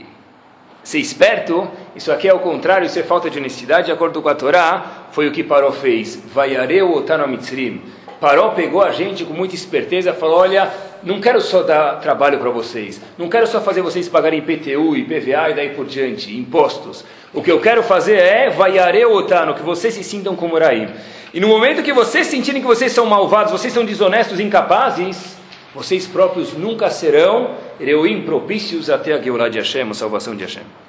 [0.82, 4.28] ser esperto, isso aqui é o contrário, isso é falta de honestidade, de acordo com
[4.28, 6.16] a Torá, foi o que Paró fez.
[6.32, 7.82] Vaiareu otano mitzrim.
[8.20, 10.70] Paró pegou a gente com muita esperteza, falou, olha,
[11.02, 15.50] não quero só dar trabalho para vocês, não quero só fazer vocês pagarem IPTU, IPVA
[15.50, 17.04] e daí por diante, impostos.
[17.32, 20.88] O que eu quero fazer é vaiareu otano, que vocês se sintam como Raí.
[21.32, 25.36] E no momento que vocês sentirem que vocês são malvados, vocês são desonestos, incapazes,
[25.74, 30.87] vocês próprios nunca serão reuim propícios até a Geulah de Hashem, a salvação de Hashem.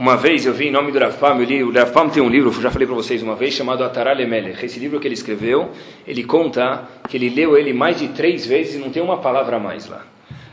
[0.00, 2.50] Uma vez eu vi em nome do Rafam, eu li, o Rafam tem um livro,
[2.58, 4.64] já falei para vocês uma vez, chamado Atará Lemelech.
[4.64, 5.72] Esse livro que ele escreveu,
[6.06, 9.56] ele conta que ele leu ele mais de três vezes e não tem uma palavra
[9.56, 10.00] a mais lá.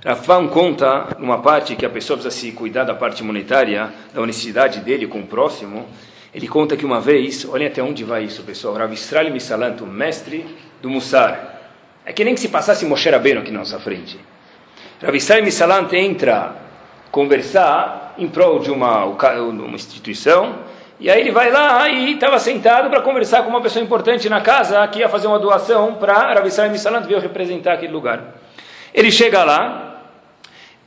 [0.06, 4.82] Rafam conta, numa parte que a pessoa precisa se cuidar da parte monetária, da honestidade
[4.82, 5.86] dele com o próximo,
[6.36, 9.86] ele conta que uma vez, olhem até onde vai isso, pessoal, Rav Israel Misalant, o
[9.86, 10.46] mestre
[10.82, 11.72] do Mussar.
[12.06, 14.20] É que nem que se passasse Moshe Rabbeinu aqui na nossa frente.
[15.02, 16.54] Rav Israel Misalant entra
[17.10, 20.56] conversar em prol de uma, uma instituição,
[21.00, 24.42] e aí ele vai lá e estava sentado para conversar com uma pessoa importante na
[24.42, 28.36] casa, que ia fazer uma doação para Rav Israel Misalant, veio representar aquele lugar.
[28.92, 30.02] Ele chega lá,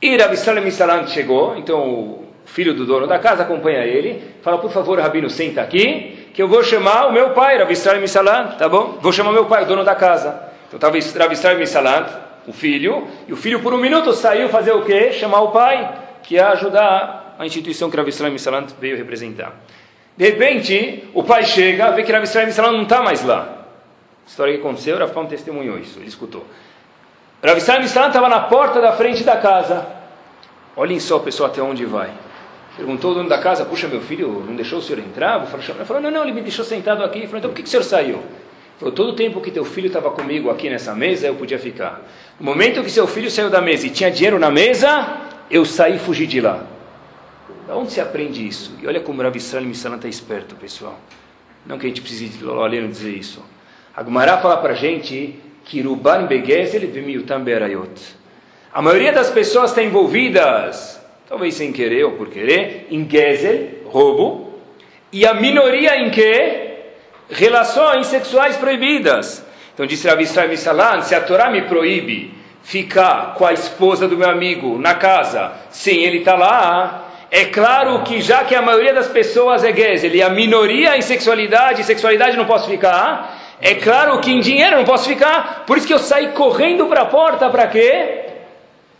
[0.01, 4.57] e Rav Israel Misalant chegou, então o filho do dono da casa acompanha ele, fala,
[4.57, 8.57] por favor, Rabino, senta aqui, que eu vou chamar o meu pai, Rav Israel Misalant,
[8.57, 8.97] tá bom?
[8.99, 10.43] Vou chamar meu pai, o dono da casa.
[10.67, 12.07] Então estava Rav Israel Misalant,
[12.45, 15.13] o filho, e o filho por um minuto saiu fazer o quê?
[15.13, 15.89] Chamar o pai
[16.23, 19.53] que ia ajudar a instituição que Rav Israel Misalant veio representar.
[20.15, 23.65] De repente, o pai chega, vê que Rav Israel Misalant não está mais lá.
[24.25, 26.45] A história que aconteceu, Rav Pam testemunhou isso, ele escutou.
[27.43, 29.85] Rav Israel Misalant estava na porta da frente da casa.
[30.75, 32.11] Olhem só, pessoal, até onde vai.
[32.77, 35.45] Perguntou o dono da casa, puxa, meu filho, não deixou o senhor entrar?
[35.53, 37.19] Ele falou, não, não, ele me deixou sentado aqui.
[37.19, 38.15] Ele falou, então por que, que o senhor saiu?
[38.15, 41.59] Ele falou, todo o tempo que teu filho estava comigo aqui nessa mesa, eu podia
[41.59, 42.01] ficar.
[42.39, 45.17] No momento que seu filho saiu da mesa e tinha dinheiro na mesa,
[45.49, 46.63] eu saí e fugi de lá.
[47.67, 48.75] Da onde se aprende isso?
[48.81, 50.99] E olha como Rav Israel Missalan está esperto, pessoal.
[51.65, 53.43] Não que a gente precise de Lololeno dizer isso.
[53.95, 58.21] A Gumará fala para a gente que Ruban Begezel Vimiutam Berayot.
[58.73, 64.59] A maioria das pessoas está envolvidas, talvez sem querer ou por querer, em Gezel, roubo,
[65.11, 66.69] e a minoria em que?
[67.29, 69.45] Relações sexuais proibidas.
[69.73, 74.17] Então disse Rav Israel Missalan, se a Torá me proíbe ficar com a esposa do
[74.17, 77.10] meu amigo na casa, sim, ele está lá.
[77.33, 81.01] É claro que já que a maioria das pessoas é Gezel e a minoria em
[81.01, 85.87] sexualidade, sexualidade não posso ficar, é claro que em dinheiro não posso ficar, por isso
[85.87, 88.25] que eu saí correndo para a porta, para quê?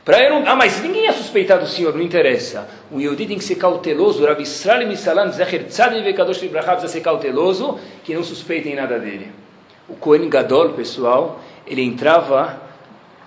[0.06, 0.44] Para eu não...
[0.48, 2.70] Ah, mas ninguém é suspeitado do senhor, não interessa.
[2.90, 7.02] O Yehudi tem que ser cauteloso, Rav Israel Misalan, Zecher Tzad Vekadosh Libraha precisa ser
[7.02, 9.30] cauteloso, que não suspeitem nada dele.
[9.90, 12.62] O Kohen Gadol, pessoal, ele entrava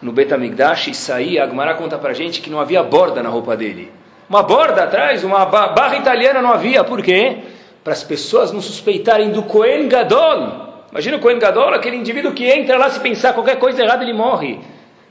[0.00, 3.54] no Betamigdash e saía, a Gemara conta para gente que não havia borda na roupa
[3.54, 3.92] dele.
[4.28, 6.82] Uma borda atrás, uma barra italiana não havia.
[6.82, 7.38] Por quê?
[7.82, 10.64] Para as pessoas não suspeitarem do Kohen Gadol.
[10.90, 14.12] Imagina o Kohen Gadol, aquele indivíduo que entra lá, se pensar qualquer coisa errada, ele
[14.12, 14.60] morre.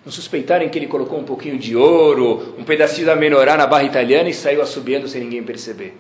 [0.06, 3.84] Não suspeitarem que ele colocou um pouquinho de ouro, um pedacinho da menorá na barra
[3.84, 5.98] italiana e saiu assobiando sem ninguém perceber.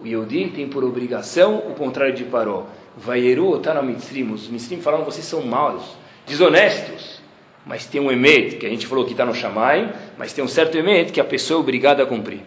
[0.00, 2.64] O Yehudi tem por obrigação o contrário de Paró.
[2.96, 4.32] Vaieru otana mitzrim.
[4.32, 5.82] Os mitzrim falaram, vocês são maus,
[6.26, 7.21] desonestos.
[7.64, 10.48] Mas tem um emet, que a gente falou que está no Shamai, mas tem um
[10.48, 12.40] certo emet que a pessoa é obrigada a cumprir.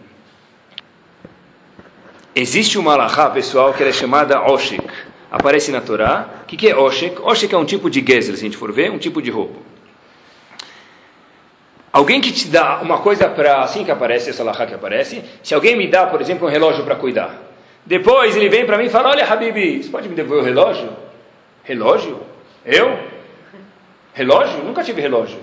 [2.34, 4.86] Existe uma alahá, pessoal, que é chamada Oshek.
[5.30, 6.42] Aparece na Torá.
[6.42, 7.18] O que, que é Oshek?
[7.22, 9.58] Oshek é um tipo de gezel, se a gente for ver, um tipo de roupa.
[11.90, 15.54] Alguém que te dá uma coisa para, assim que aparece, essa alahá que aparece, se
[15.54, 17.34] alguém me dá, por exemplo, um relógio para cuidar,
[17.86, 20.90] depois ele vem para mim e fala, olha, Habibi, você pode me devolver o relógio?
[21.64, 22.20] Relógio?
[22.66, 23.15] Eu?
[24.16, 24.64] Relógio?
[24.64, 25.38] Nunca tive relógio.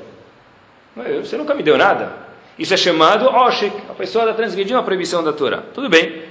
[1.23, 2.11] Você nunca me deu nada.
[2.57, 3.71] Isso é chamado Oshek.
[3.87, 5.61] A pessoa está transgredindo a proibição da Torá.
[5.75, 6.23] Tudo bem.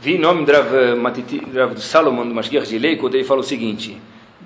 [0.00, 4.00] Vi nome do Rav Salomon, do Mashgiach de Lei, quando ele fala o seguinte.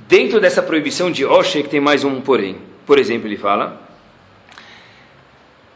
[0.08, 2.56] Dentro dessa proibição de Oshek tem mais um porém.
[2.86, 3.78] Por exemplo, ele fala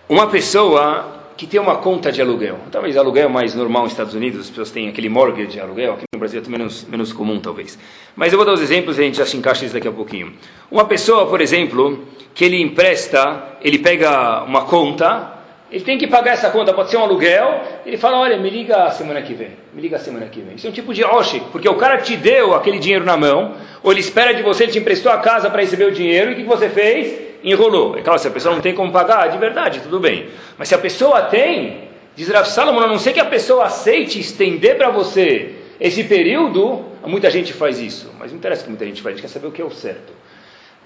[0.08, 4.40] Uma pessoa que tem uma conta de aluguel, talvez aluguel mais normal nos Estados Unidos,
[4.40, 7.78] as pessoas têm aquele mortgage de aluguel, aqui no Brasil é menos, menos comum talvez.
[8.14, 9.90] Mas eu vou dar os exemplos e a gente já se encaixa isso daqui a
[9.90, 10.34] pouquinho.
[10.70, 15.32] Uma pessoa, por exemplo, que ele empresta, ele pega uma conta,
[15.72, 18.90] ele tem que pagar essa conta, pode ser um aluguel, ele fala, olha, me liga
[18.90, 20.56] semana que vem, me liga semana que vem.
[20.56, 23.54] Isso é um tipo de oshik, porque o cara te deu aquele dinheiro na mão,
[23.82, 26.34] ou ele espera de você, ele te emprestou a casa para receber o dinheiro, e
[26.34, 27.29] o que você fez?
[27.42, 27.96] Enrolou.
[27.96, 30.28] É claro, se a pessoa não tem como pagar, de verdade, tudo bem.
[30.58, 34.18] Mas se a pessoa tem, diz Rav Salomon, a não ser que a pessoa aceite
[34.20, 39.00] estender para você esse período, muita gente faz isso, mas não interessa que muita gente
[39.00, 40.12] faz, a gente quer saber o que é o certo.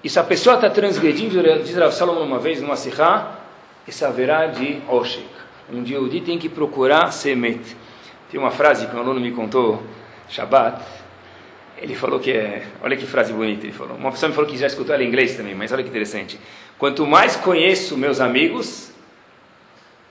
[0.03, 3.39] E se a pessoa está transgredindo, diz Rav Salomon uma vez, numa sirá,
[3.87, 5.25] isso haverá de Oshek.
[5.71, 7.75] Um dia o dia tem que procurar Semet.
[8.29, 9.81] Tem uma frase que um aluno me contou,
[10.29, 10.83] Shabbat,
[11.77, 12.65] ele falou que é.
[12.81, 13.97] Olha que frase bonita ele falou.
[13.97, 16.39] Uma pessoa me falou que já escutou ela em inglês também, mas olha que interessante.
[16.77, 18.91] Quanto mais conheço meus amigos,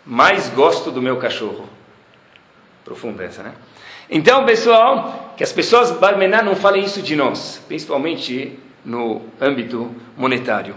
[0.05, 1.68] mais gosto do meu cachorro.
[2.85, 3.55] Profunda essa, né?
[4.11, 10.77] Então, pessoal, que as pessoas barmenar não falem isso de nós, principalmente no âmbito monetário.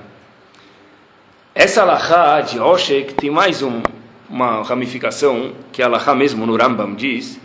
[1.53, 3.81] Essa alahá de Oshek tem mais um,
[4.29, 7.39] uma ramificação que a alahá mesmo no Rambam diz.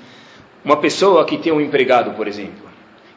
[0.64, 2.71] Uma pessoa que tem um empregado, por exemplo.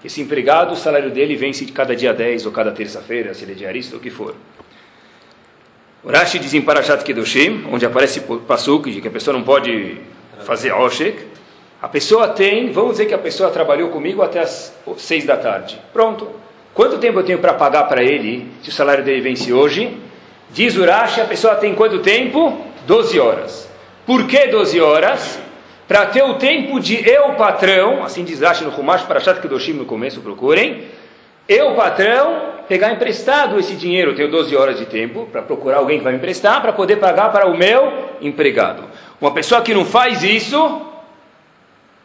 [0.06, 3.54] Esse empregado, o salário dele vence de cada dia 10 ou cada terça-feira, se ele
[3.54, 4.36] é diarista ou o que for.
[6.04, 9.98] O Rashi diz em Parashat Kedoshim, onde aparece Pasuk, de que a pessoa não pode
[10.42, 11.26] fazer Oshek.
[11.82, 15.82] A pessoa tem, vamos dizer que a pessoa trabalhou comigo até as 6 da tarde.
[15.92, 16.30] Pronto.
[16.72, 19.98] Quanto tempo eu tenho para pagar para ele, se o salário dele vence hoje?
[20.52, 22.64] Diz o Rashi, a pessoa tem quanto tempo?
[22.86, 23.68] 12 horas.
[24.06, 25.40] Por que 12 horas?
[25.88, 29.74] Para ter o tempo de eu, patrão, assim diz Rashi no Humash, para Shat Kedoshim
[29.74, 30.86] no começo, procurem,
[31.48, 36.00] eu, patrão, pegar emprestado esse dinheiro, eu tenho 12 horas de tempo para procurar alguém
[36.00, 38.84] que vai me emprestar, para poder pagar para o meu empregado.
[39.22, 40.82] Uma pessoa que não faz isso,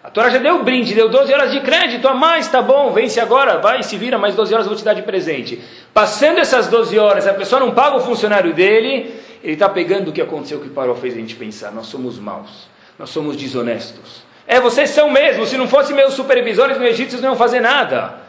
[0.04, 3.18] a Torá já deu brinde, deu 12 horas de crédito a mais, tá bom, vence
[3.18, 5.58] agora, vai, se vira, mais 12 horas eu vou te dar de presente.
[5.94, 10.12] Passando essas 12 horas, a pessoa não paga o funcionário dele, ele está pegando o
[10.12, 12.68] que aconteceu, o que Parou fez a gente pensar, nós somos maus
[13.00, 14.22] nós somos desonestos.
[14.46, 17.58] É, vocês são mesmo, se não fossem meus supervisores no Egito, vocês não iam fazer
[17.58, 18.20] nada.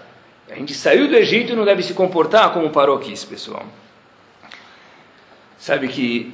[0.50, 3.66] A gente saiu do Egito e não deve se comportar como parou aqui, pessoal.
[5.58, 6.34] Sabe que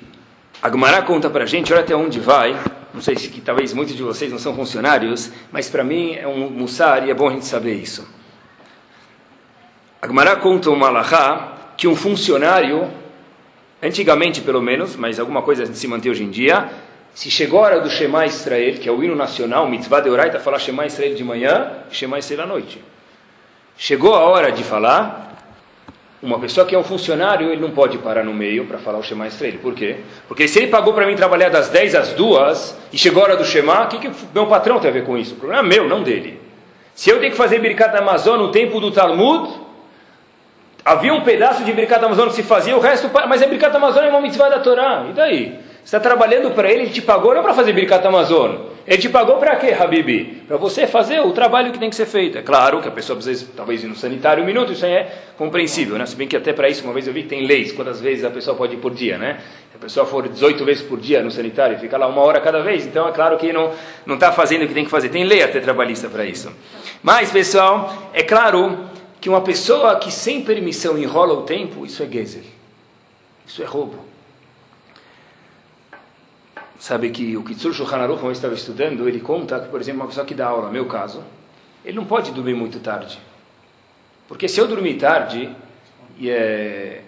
[0.62, 2.56] a conta para a gente, olha até onde vai,
[2.94, 6.28] não sei se que talvez muitos de vocês não são funcionários, mas para mim é
[6.28, 8.08] um mussar e é bom a gente saber isso.
[10.00, 12.88] A conta uma alahá que um funcionário,
[13.82, 16.70] antigamente pelo menos, mas alguma coisa se mantém hoje em dia,
[17.18, 20.40] se chegou a hora do Shema Israel, que é o hino nacional, mitzvah de Oraita,
[20.40, 22.80] falar Shema Israel de manhã e Shema Israel à noite.
[23.76, 25.36] Chegou a hora de falar,
[26.22, 29.04] uma pessoa que é um funcionário, ele não pode parar no meio para falar o
[29.04, 29.56] Shema Israel.
[29.64, 29.96] Por quê?
[30.28, 33.36] Porque se ele pagou para mim trabalhar das 10 às 2 e chegou a hora
[33.36, 35.34] do Shema, o que, que meu patrão tem a ver com isso?
[35.34, 36.40] O problema é meu, não dele.
[36.94, 39.60] Se eu tenho que fazer Birkat Amazon no tempo do Talmud,
[40.86, 44.04] havia um pedaço de Birkat Amazon que se fazia, o resto, mas a Birkat Amazon
[44.04, 45.08] é uma mitzvah da Torá.
[45.10, 45.67] E daí?
[45.88, 48.58] Está trabalhando para ele, ele te pagou não para fazer Birkat Amazon.
[48.86, 50.44] Ele te pagou para quê, Habibi?
[50.46, 52.38] Para você fazer o trabalho que tem que ser feito.
[52.38, 55.16] É claro que a pessoa precisa, talvez, ir no sanitário um minuto, isso aí é
[55.38, 56.06] compreensível, né?
[56.06, 58.26] Se bem que até para isso, uma vez eu vi que tem leis, quantas vezes
[58.26, 59.40] a pessoa pode ir por dia, né?
[59.72, 62.42] Se a pessoa for 18 vezes por dia no sanitário e fica lá uma hora
[62.42, 63.72] cada vez, então é claro que não
[64.14, 65.08] está fazendo o que tem que fazer.
[65.08, 66.52] Tem lei até trabalhista para isso.
[67.02, 68.78] Mas, pessoal, é claro
[69.22, 72.44] que uma pessoa que sem permissão enrola o tempo, isso é gezel.
[73.46, 74.17] Isso é roubo.
[76.80, 80.02] Sabe que o Kitsur Shulchan Aruch, quando eu estava estudando, ele conta que, por exemplo,
[80.02, 81.24] uma pessoa que dá aula, no meu caso,
[81.84, 83.20] ele não pode dormir muito tarde.
[84.28, 85.50] Porque se eu dormir tarde,
[86.20, 87.02] e é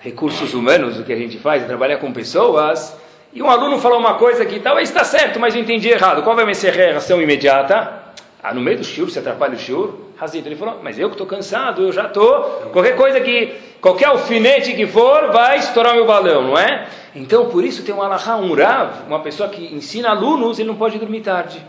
[0.00, 2.96] recursos humanos, o que a gente faz, é trabalhar com pessoas,
[3.32, 6.22] e um aluno falou uma coisa que talvez está certo, mas eu entendi errado.
[6.22, 8.02] Qual vai ser a reação imediata?
[8.42, 9.94] Ah, no meio do shiur, você atrapalha o shiur?
[10.22, 14.04] Hazito, ele falou, mas eu que estou cansado, eu já estou, qualquer coisa que, qualquer
[14.04, 16.86] alfinete que for, vai estourar meu balão, não é?
[17.12, 20.76] Então, por isso tem um alahá, um rav, uma pessoa que ensina alunos, ele não
[20.76, 21.60] pode dormir tarde.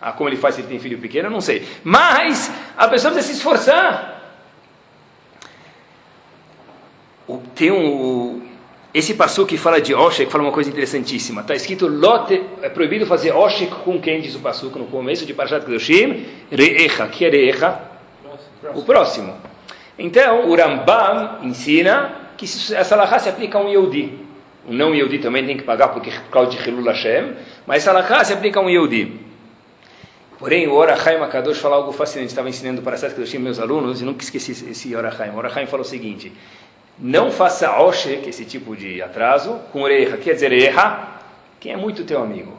[0.00, 1.66] Ah, como ele faz se ele tem filho pequeno, eu não sei.
[1.82, 4.22] Mas, a pessoa precisa se esforçar.
[7.56, 8.39] Tem um,
[8.92, 11.42] esse passo que fala de Oshek fala uma coisa interessantíssima.
[11.42, 15.32] Está escrito Lote, é proibido fazer Oshek com quem diz o passo no começo de
[15.32, 17.80] Parashat Kedoshim, Re'echa, que é Re'echa?
[18.74, 19.36] O próximo.
[19.96, 24.18] Então, o Rambam ensina que essa lahá se aplica a um Yehudi.
[24.66, 27.34] Um não Yehudi também tem que pagar porque, por causa de Hilul Hashem,
[27.66, 29.20] mas essa alahá se aplica a um Yehudi.
[30.38, 32.30] Porém, o Orachaim Akadosh fala algo fascinante.
[32.30, 35.30] Estava ensinando para Sete Kedoshim meus alunos e nunca esqueci esse Orachaim.
[35.30, 36.32] O Orachaim falou o seguinte:
[37.00, 40.18] Não faça oshek, esse tipo de atraso, com reha.
[40.18, 41.20] Quer dizer, erra,
[41.58, 42.52] quem é muito teu amigo.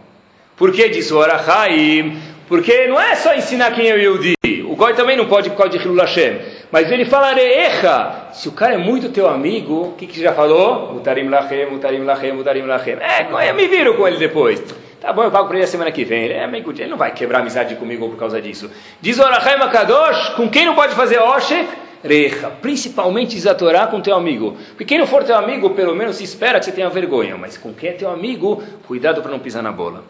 [0.57, 2.19] Por que diz o Arachaim?
[2.47, 4.33] Porque não é só ensinar quem é o Yehudi.
[4.67, 6.39] O Goi também não pode por causa de Hilul Hashem.
[6.71, 8.29] Mas ele fala reha.
[8.33, 10.93] Se o cara é muito teu amigo, o que, que já falou?
[10.93, 12.97] Mutarim lachem, mutarim lachem, mutarim lachem.
[12.99, 14.61] É, eu me viro com ele depois.
[14.99, 16.25] Tá bom, eu pago para ele a semana que vem.
[16.25, 18.69] Ele, é amigo, ele não vai quebrar amizade comigo por causa disso.
[18.99, 21.67] Diz o Arachaim Akadosh, com quem não pode fazer Oshek?
[22.03, 24.57] Recha, principalmente Zatorá com teu amigo.
[24.69, 27.37] Porque quem não for teu amigo, pelo menos se espera que você tenha vergonha.
[27.37, 30.03] Mas com quem é teu amigo, cuidado para não pisar na bola.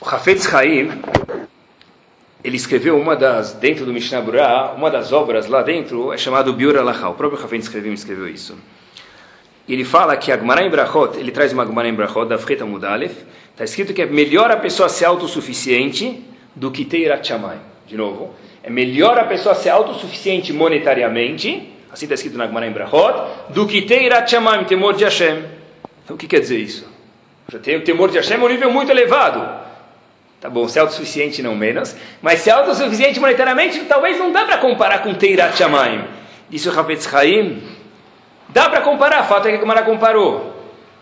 [0.00, 0.90] O Hafetz Haim,
[2.42, 6.52] ele escreveu uma das, dentro do Mishnah Burah, uma das obras lá dentro, é chamado
[6.52, 7.08] Biur Alachá.
[7.08, 8.56] O próprio Hafetz escreveu, escreveu isso.
[9.68, 12.64] Ele fala que a Gemara em Brachot, ele traz uma Gemara em Brachot, da Freta
[12.64, 13.14] Mudalef,
[13.50, 16.24] está escrito que é melhor a pessoa ser autossuficiente
[16.56, 17.58] do que ter Chamai.
[17.86, 22.72] De novo, é melhor a pessoa ser autossuficiente monetariamente, assim está escrito na Gemara em
[22.72, 23.14] Brachot,
[23.50, 25.44] do que ter Irat Shamayim, temor de Hashem.
[26.04, 26.88] Então o que quer dizer isso?
[27.50, 29.68] Já tem o temor de Hashem é um nível muito elevado.
[30.40, 35.02] Tá bom, ser autossuficiente não menos, mas ser autossuficiente monetariamente talvez não dá para comparar
[35.02, 36.04] com Teirat Shamayim.
[36.48, 37.62] Disse o Havetz Haim,
[38.48, 40.54] dá para comparar, fato é que a Gemara comparou.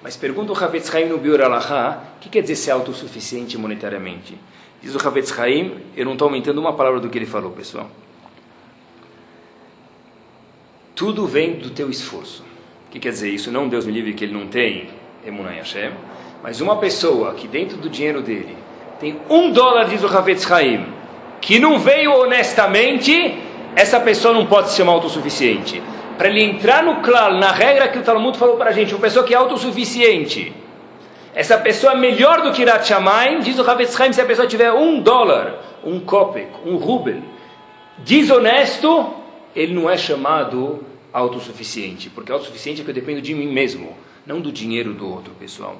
[0.02, 4.38] Mas pergunta o Havetz Haim no Biur Alaha, o que quer dizer ser autossuficiente monetariamente?
[4.82, 7.90] Diz o Havetz Haim, eu não estou aumentando uma palavra do que ele falou, pessoal.
[10.94, 12.42] Tudo vem do teu esforço.
[12.88, 13.50] O que quer dizer isso?
[13.50, 14.88] Não Deus me livre que ele não tem
[15.24, 15.92] Emunai Hashem,
[16.42, 18.56] mas uma pessoa que dentro do dinheiro dele
[18.98, 20.86] tem um dólar, diz o Havetz Haim,
[21.40, 23.36] que não veio honestamente,
[23.74, 25.82] essa pessoa não pode se chamar autossuficiente.
[26.16, 29.00] Para ele entrar no claro, na regra que o Talmud falou para a gente, uma
[29.00, 30.52] pessoa que é autossuficiente,
[31.36, 34.72] essa pessoa é melhor do que Irat Shamayim, diz o Havetz se a pessoa tiver
[34.72, 37.20] um dólar, um kopek, um rubel,
[37.98, 39.12] desonesto,
[39.54, 43.94] ele não é chamado autossuficiente, porque autossuficiente é que eu dependo de mim mesmo,
[44.24, 45.76] não do dinheiro do outro, pessoal.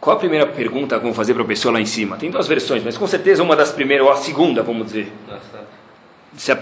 [0.00, 2.16] Qual a primeira pergunta que vamos fazer para a pessoa lá em cima?
[2.16, 5.12] Tem duas versões, mas com certeza uma das primeiras, ou a segunda, vamos dizer.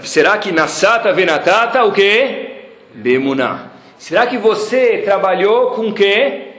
[0.03, 2.65] Será que Nasata Venatata, o que?
[2.93, 3.71] Bemuná.
[3.97, 6.50] Será que você trabalhou com o quê?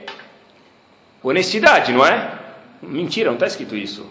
[1.23, 2.31] Honestidade, não é?
[2.81, 4.05] Mentira, não está escrito isso.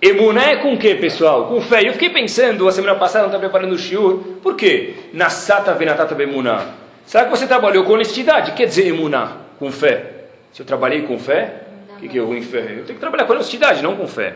[0.00, 1.46] Emuné com o que, pessoal?
[1.46, 1.88] Com fé.
[1.88, 4.94] Eu fiquei pensando, a semana passada, não estava preparando o shiur, por quê?
[5.12, 6.74] Nasata venatata bemuná.
[7.04, 8.52] Será que você trabalhou com honestidade?
[8.52, 10.26] Quer dizer emuná, com fé.
[10.52, 11.62] Se eu trabalhei com fé,
[11.96, 12.60] o que, que eu vou em fé?
[12.60, 14.34] Eu tenho que trabalhar com honestidade, não com fé.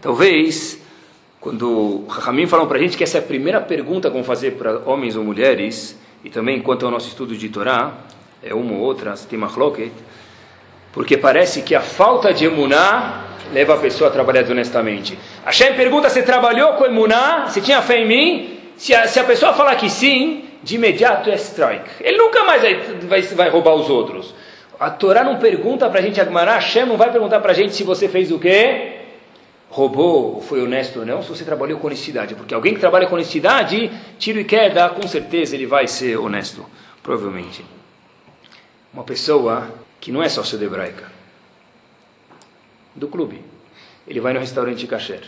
[0.00, 0.80] Talvez,
[1.40, 4.52] quando Rahamim falam para a gente que essa é a primeira pergunta que vão fazer
[4.52, 7.92] para homens ou mulheres, e também quanto ao nosso estudo de Torá,
[8.42, 9.92] é uma ou outra, tem machloket,
[10.92, 15.18] porque parece que a falta de emuná leva a pessoa a trabalhar desonestamente.
[15.44, 18.60] Hashem pergunta se trabalhou com emuná, se tinha fé em mim.
[18.76, 21.90] Se a, se a pessoa falar que sim, de imediato é strike.
[22.00, 24.34] Ele nunca mais vai, vai, vai roubar os outros.
[24.78, 27.74] A Torá não pergunta para a gente, Agmará, Hashem não vai perguntar para a gente
[27.74, 28.96] se você fez o quê?
[29.68, 32.34] Roubou ou foi honesto ou não, se você trabalhou com honestidade.
[32.34, 36.64] Porque alguém que trabalha com honestidade, tiro e queda, com certeza ele vai ser honesto.
[37.02, 37.64] Provavelmente.
[38.92, 39.68] Uma pessoa
[40.00, 41.04] que não é sócio da hebraica,
[42.94, 43.42] do clube.
[44.08, 45.22] Ele vai no restaurante kasher.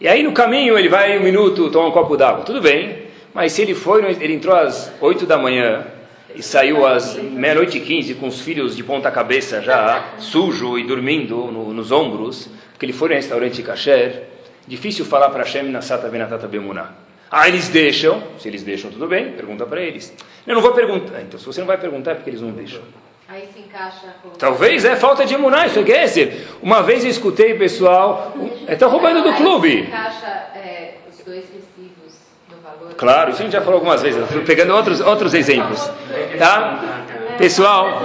[0.00, 2.44] E aí no caminho ele vai um minuto tomar um copo d'água.
[2.44, 5.86] Tudo bem, mas se ele foi, ele entrou às 8 da manhã
[6.34, 10.84] e saiu às meia-noite e 15 com os filhos de ponta cabeça já sujo e
[10.84, 14.24] dormindo no, nos ombros, porque ele foi no restaurante kasher,
[14.66, 17.03] difícil falar para Hashem Nasata Benatata Bemuná.
[17.36, 18.22] Ah, eles deixam.
[18.38, 19.32] Se eles deixam, tudo bem.
[19.32, 20.14] Pergunta para eles.
[20.46, 21.20] Eu não vou perguntar.
[21.20, 22.80] Então, se você não vai perguntar, é porque eles não deixam.
[23.28, 24.28] Aí se encaixa com...
[24.30, 26.46] Talvez é falta de emuná, isso é dizer.
[26.62, 28.32] Uma vez eu escutei, pessoal,
[28.68, 29.80] estão roubando do clube.
[29.80, 32.14] Encaixa é, os dois recibos
[32.48, 32.94] do valor.
[32.94, 34.22] Claro, isso a gente já falou algumas vezes.
[34.22, 35.90] Estou pegando outros, outros exemplos.
[36.38, 37.04] Tá?
[37.36, 38.02] Pessoal,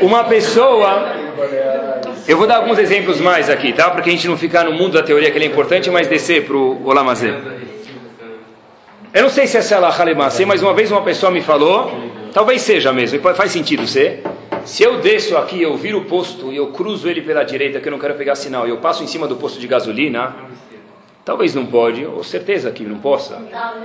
[0.00, 1.12] uma pessoa.
[2.26, 3.90] Eu vou dar alguns exemplos mais aqui, tá?
[3.90, 6.06] Para que a gente não ficar no mundo da teoria que ele é importante, mas
[6.06, 7.58] descer para o Olamazé.
[9.12, 11.90] Eu não sei se essa é a Halemase, mas uma vez uma pessoa me falou,
[12.32, 14.22] talvez seja mesmo, faz sentido ser.
[14.66, 17.88] Se eu desço aqui, eu viro o posto e eu cruzo ele pela direita, que
[17.88, 20.36] eu não quero pegar sinal, e eu passo em cima do posto de gasolina,
[21.24, 23.40] talvez não pode, ou certeza que não possa.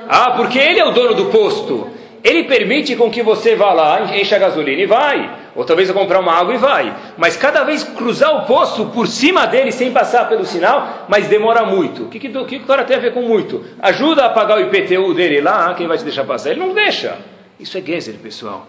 [0.09, 1.87] Ah, porque ele é o dono do posto.
[2.21, 5.42] Ele permite com que você vá lá, encha a gasolina e vai.
[5.55, 6.93] Ou talvez eu comprar uma água e vai.
[7.17, 11.63] Mas cada vez cruzar o poço por cima dele sem passar pelo sinal, mas demora
[11.63, 12.03] muito.
[12.03, 13.63] O que, que, que o cara tem a ver com muito?
[13.81, 16.51] Ajuda a pagar o IPTU dele lá, quem vai te deixar passar?
[16.51, 17.17] Ele não deixa.
[17.59, 18.67] Isso é Gezer, pessoal.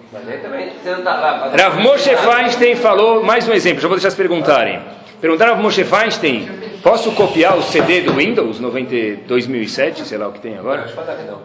[1.59, 4.81] Rav Moshe Feinstein falou, mais um exemplo, já vou deixar vocês perguntarem.
[5.21, 10.29] Perguntaram a Rav Moshe Feinstein Posso copiar o CD do Windows 90, 2007, sei lá
[10.29, 10.87] o que tem agora?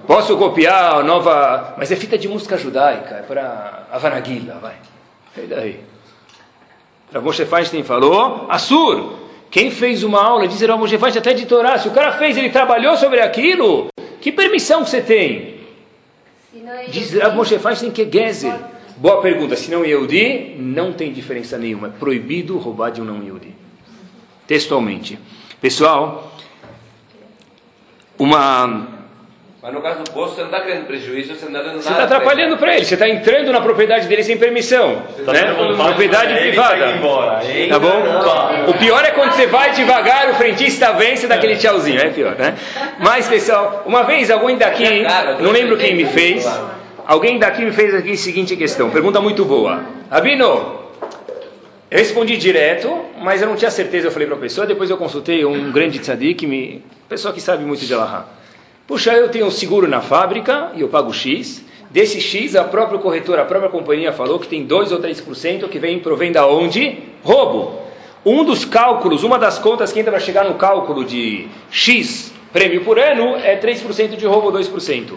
[0.05, 1.75] Posso copiar a nova.
[1.77, 4.75] Mas é fita de música judaica, é para Havanaguila, vai.
[5.43, 5.79] E daí?
[7.13, 9.13] Rav Moshe Feinstein falou, Assur,
[9.49, 12.37] quem fez uma aula, diz Rav Moshe Feinstein até de Torá, se o cara fez,
[12.37, 13.87] ele trabalhou sobre aquilo,
[14.21, 15.59] que permissão você tem?
[16.89, 18.53] Diz Rav Moshe Feinstein que é Gezer.
[18.97, 23.23] Boa pergunta, se não Yehudi, não tem diferença nenhuma, é proibido roubar de um não
[23.23, 23.55] Yehudi.
[24.45, 25.17] Textualmente.
[25.61, 26.33] Pessoal,
[28.17, 28.98] uma
[29.61, 31.89] mas no caso do poço, você não está criando prejuízo, você não está dando Você
[31.89, 35.01] está atrapalhando para ele, você está entrando na propriedade dele sem permissão.
[35.25, 35.53] Tá né?
[35.75, 36.93] Propriedade privada.
[37.67, 38.69] Tá bom?
[38.69, 42.55] O pior é quando você vai devagar, o frentista vence daquele tchauzinho, é pior, né?
[42.99, 44.85] Mas, pessoal, uma vez alguém daqui,
[45.41, 46.47] não lembro quem me fez,
[47.05, 49.83] alguém daqui me fez aqui a seguinte questão, pergunta muito boa.
[50.09, 50.79] Rabino,
[51.91, 54.95] eu respondi direto, mas eu não tinha certeza, eu falei para a pessoa, depois eu
[54.95, 58.38] consultei um grande tzadik, me, pessoa que sabe muito de Allahá.
[58.89, 61.63] Puxa, eu tenho um seguro na fábrica e eu pago X.
[61.91, 65.77] Desse X, a própria corretora, a própria companhia falou que tem 2 ou 3% que
[65.77, 66.97] vem provém da onde?
[67.21, 67.83] Roubo.
[68.25, 72.83] Um dos cálculos, uma das contas que entra para chegar no cálculo de X prêmio
[72.83, 75.11] por ano é 3% de roubo ou 2%.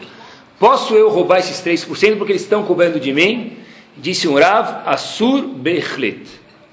[0.58, 3.56] Posso eu roubar esses 3% porque eles estão cobrando de mim?
[3.96, 6.26] Disse um Rav, Assur Bechlet.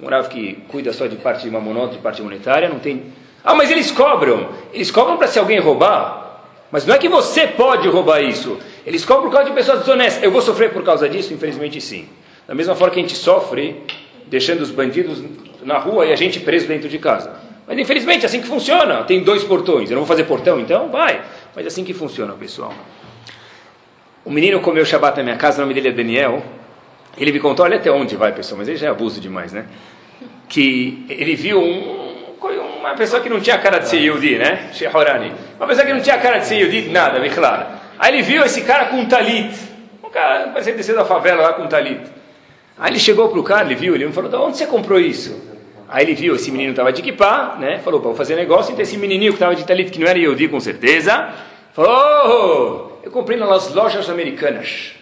[0.04, 3.04] Um Rav que cuida só de parte de mamonota, de parte monetária, não tem...
[3.42, 4.50] Ah, mas eles cobram.
[4.74, 6.28] Eles cobram para se alguém roubar?
[6.72, 8.58] Mas não é que você pode roubar isso.
[8.86, 10.24] Eles cobram por causa de pessoas desonestas.
[10.24, 11.34] Eu vou sofrer por causa disso?
[11.34, 12.08] Infelizmente sim.
[12.48, 13.82] Da mesma forma que a gente sofre
[14.28, 15.24] deixando os bandidos
[15.64, 17.34] na rua e a gente preso dentro de casa.
[17.68, 19.04] Mas infelizmente é assim que funciona.
[19.04, 19.90] Tem dois portões.
[19.90, 20.90] Eu não vou fazer portão então?
[20.90, 21.22] Vai.
[21.56, 22.74] Mas é assim que funciona, pessoal.
[24.24, 26.44] O menino comeu Shabbat na minha casa, o nome dele é Daniel.
[27.18, 29.66] Ele me contou, olha até onde vai, pessoal, mas ele já é abuso demais, né?
[30.48, 31.99] Que ele viu um,
[32.80, 34.70] uma pessoa que não tinha cara de ser Yehudi, né?
[34.74, 35.34] Shehorani.
[35.58, 37.68] Uma pessoa que não tinha cara de ser Yehudi, nada, bem claro.
[38.00, 39.54] Aí ele viu esse cara com um talit.
[40.04, 42.02] Um cara, parecia descer da favela lá com um talit.
[42.78, 45.50] Aí ele chegou pro cara, ele viu, ele falou, de onde você comprou isso?
[45.90, 47.80] Aí ele viu, esse menino estava de equipar, né?
[47.80, 48.72] Falou, vou fazer negócio.
[48.72, 51.30] Então esse menininho que estava de talit, que não era Yehudi com certeza,
[51.74, 54.94] falou, oh, eu comprei nas lojas americanas.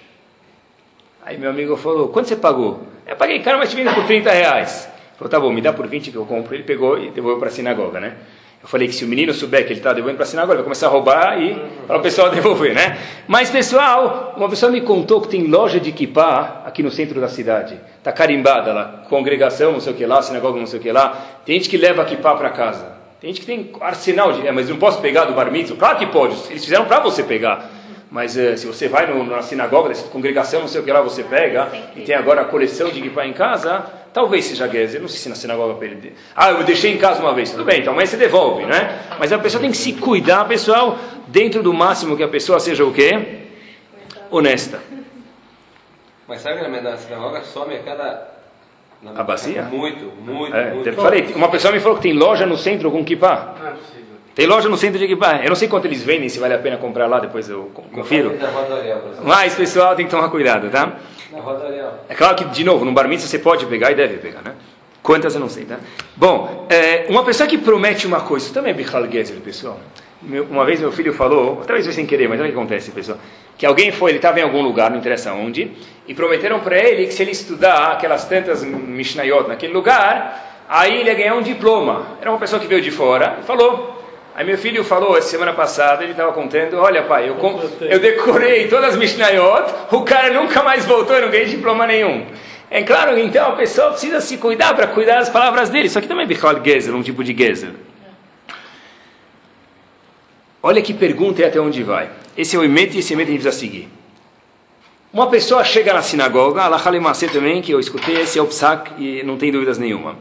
[1.23, 2.81] Aí meu amigo falou, quanto você pagou?
[3.05, 4.89] Eu paguei caro, mas te vendo por 30 reais.
[5.17, 6.53] Falou, tá bom, me dá por 20 que eu compro.
[6.53, 8.17] Ele pegou e devolveu para a sinagoga, né?
[8.61, 10.57] Eu falei que se o menino souber que ele está devolvendo para a sinagoga, ele
[10.57, 11.55] vai começar a roubar e
[11.87, 12.97] para o pessoal devolver, né?
[13.27, 17.27] Mas, pessoal, uma pessoa me contou que tem loja de kippah aqui no centro da
[17.27, 17.79] cidade.
[17.97, 21.17] Está carimbada lá, congregação, não sei o que lá, sinagoga, não sei o que lá.
[21.45, 22.97] Tem gente que leva kippah para casa.
[23.19, 24.47] Tem gente que tem arsenal de...
[24.47, 25.75] É, mas não posso pegar do bar mitzvah?
[25.77, 27.71] Claro que pode, eles fizeram para você pegar.
[28.09, 31.01] Mas uh, se você vai no, na sinagoga, nessa congregação, não sei o que lá,
[31.01, 35.09] você pega, e tem agora a coleção de kippah em casa, talvez seja Gezer, não
[35.09, 36.15] sei se na sinagoga perder.
[36.35, 38.99] Ah, eu deixei em casa uma vez, tudo bem, então amanhã você devolve, né?
[39.19, 40.97] Mas a pessoa tem que se cuidar, pessoal,
[41.27, 43.41] dentro do máximo que a pessoa seja o quê?
[44.31, 44.79] Honesta.
[46.27, 48.37] Mas sabe que na sinagoga some a cada
[49.15, 49.63] a bacia?
[49.63, 50.93] Muito, muito, é, muito.
[50.93, 53.55] Falei, uma pessoa me falou que tem loja no centro com kippah.
[53.59, 54.06] Não é possível.
[54.37, 55.41] Tem loja no centro de Equipar.
[55.41, 58.37] Eu não sei quanto eles vendem, se vale a pena comprar lá, depois eu confiro.
[59.23, 60.93] Mas, pessoal, tem que tomar cuidado, tá?
[62.07, 64.53] É claro que, de novo, no bar mitzvah você pode pegar e deve pegar, né?
[65.01, 65.77] Quantas eu não sei, tá?
[66.15, 69.79] Bom, é, uma pessoa que promete uma coisa, isso também é Bichal Gezer, pessoal.
[70.21, 72.91] Meu, uma vez meu filho falou, talvez foi sem querer, mas olha o que acontece,
[72.91, 73.17] pessoal.
[73.57, 75.71] Que alguém foi, ele estava em algum lugar, não interessa onde,
[76.07, 81.09] e prometeram para ele que se ele estudar aquelas tantas Mishnayot naquele lugar, aí ele
[81.09, 82.17] ia ganhar um diploma.
[82.21, 83.96] Era uma pessoa que veio de fora e falou,
[84.37, 87.35] Aí meu filho falou, semana passada, ele estava contando, olha pai, eu,
[87.81, 92.23] eu decorei todas as Mishnayot, o cara nunca mais voltou, eu não ganhei diploma nenhum.
[92.69, 95.87] É claro, então a pessoa precisa se cuidar para cuidar das palavras dele.
[95.87, 97.71] Isso aqui também é Bichal Gezer, um tipo de Gezer.
[100.61, 102.07] Olha que pergunta e até onde vai.
[102.37, 103.89] Esse é o Emet e esse Emet a gente precisa seguir.
[105.11, 109.01] Uma pessoa chega na sinagoga, Allah Halimase também, que eu escutei, esse é o Psak
[109.01, 110.15] e não tem dúvidas nenhuma.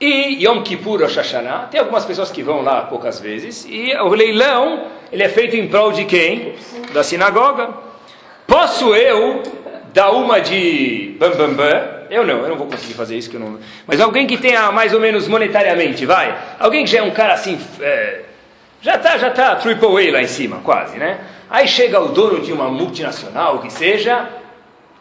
[0.00, 4.08] E Yom Kippur, Rosh Hashanah, tem algumas pessoas que vão lá poucas vezes, e o
[4.10, 6.54] leilão, ele é feito em prol de quem?
[6.92, 7.70] Da sinagoga.
[8.46, 9.42] Posso eu
[9.92, 11.98] dar uma de bam bam bam?
[12.10, 13.58] Eu não, eu não vou conseguir fazer isso, que eu não...
[13.86, 16.34] Mas alguém que tenha mais ou menos monetariamente, vai?
[16.60, 18.20] Alguém que já é um cara assim, é...
[18.80, 21.18] já está já tá triple A lá em cima, quase, né?
[21.50, 24.28] Aí chega o dono de uma multinacional, que seja,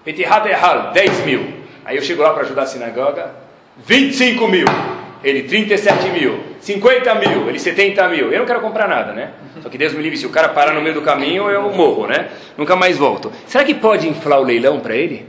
[0.04, 1.54] Petihat Ehal, 10 mil.
[1.86, 3.47] Aí eu chego lá para ajudar a sinagoga,
[3.86, 4.66] 25 mil,
[5.24, 8.32] ele 37 mil, 50 mil, ele 70 mil.
[8.32, 9.32] Eu não quero comprar nada, né?
[9.62, 12.08] Só que Deus me livre, se o cara parar no meio do caminho, eu morro,
[12.08, 12.30] né?
[12.58, 13.32] Nunca mais volto.
[13.46, 15.26] Será que pode inflar o leilão para ele?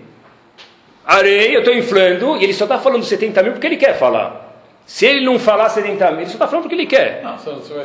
[1.07, 4.63] Areia, eu estou inflando, e ele só está falando 70 mil porque ele quer falar.
[4.85, 7.23] Se ele não falar 70 mil, ele só está falando porque ele quer.
[7.23, 7.39] Não,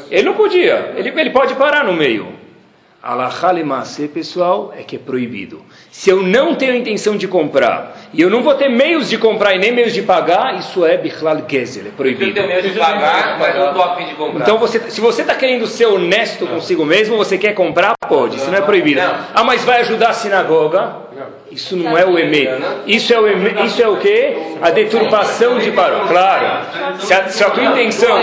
[0.09, 2.34] Ele não podia, ele, ele pode parar no meio.
[3.01, 5.61] Alahalimasse, pessoal, é que é proibido.
[5.91, 9.55] Se eu não tenho intenção de comprar, e eu não vou ter meios de comprar
[9.55, 12.32] e nem meios de pagar, isso é Bichlal Gezel, é Eu proibido.
[12.32, 14.41] tenho medo de pagar, mas não estou a fim de comprar.
[14.43, 18.51] Então, você, se você está querendo ser honesto consigo mesmo, você quer comprar, pode, isso
[18.51, 19.01] não é proibido.
[19.01, 19.16] Não.
[19.34, 21.03] Ah, mas vai ajudar a sinagoga?
[21.51, 22.49] Isso não é o EME.
[22.88, 24.36] Isso é o, eme, isso é o quê?
[24.61, 26.07] A deturpação de paró.
[26.07, 26.99] Claro.
[26.99, 28.18] Se a, se a tua intenção...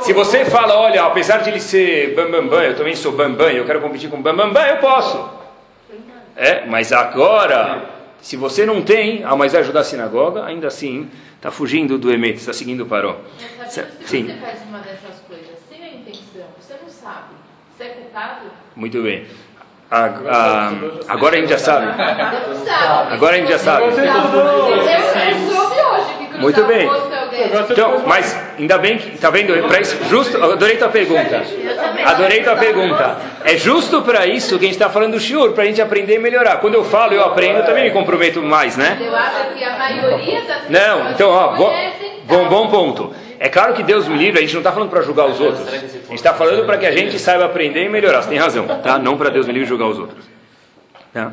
[0.00, 3.46] Se você fala, olha, apesar de ele ser bambambam, bam, bam, eu também sou bambam,
[3.46, 5.38] bam, eu quero competir com bambambam, bam, bam, eu posso.
[6.36, 7.82] É, mas agora,
[8.20, 12.12] se você não tem, ah, mas vai ajudar a sinagoga, ainda assim, está fugindo do
[12.12, 13.16] emet, está seguindo o paró.
[13.58, 17.34] Mas, Se- Sim, você faz uma dessas coisas sem a intenção, você não sabe,
[17.76, 18.46] você é culpado?
[18.74, 19.26] muito bem.
[19.90, 20.72] A- a-
[21.08, 21.86] agora a gente já sabe.
[23.10, 23.84] Agora a gente já sabe.
[23.86, 24.06] Eu soube
[25.80, 26.86] hoje que cruzar Muito bem.
[27.42, 27.66] É.
[27.70, 29.52] Então, mas ainda bem que, tá vendo?
[29.68, 31.42] Para isso, justo, adorei tua pergunta.
[32.04, 33.16] Adorei tua pergunta.
[33.44, 36.14] É justo para isso que a gente está falando do shiur, para a gente aprender
[36.14, 36.56] e melhorar.
[36.58, 38.98] Quando eu falo, eu aprendo, eu também me comprometo mais, né?
[39.00, 41.72] Eu acho que a maioria das Não, pessoas então, ó, bom,
[42.24, 43.14] bom, bom ponto.
[43.40, 45.68] É claro que Deus me livre, a gente não está falando para julgar os outros.
[45.68, 48.22] A gente está falando para que a gente saiba aprender e melhorar.
[48.22, 48.98] Você tem razão, tá?
[48.98, 50.24] Não para Deus me livre julgar os outros.
[51.12, 51.32] Tá?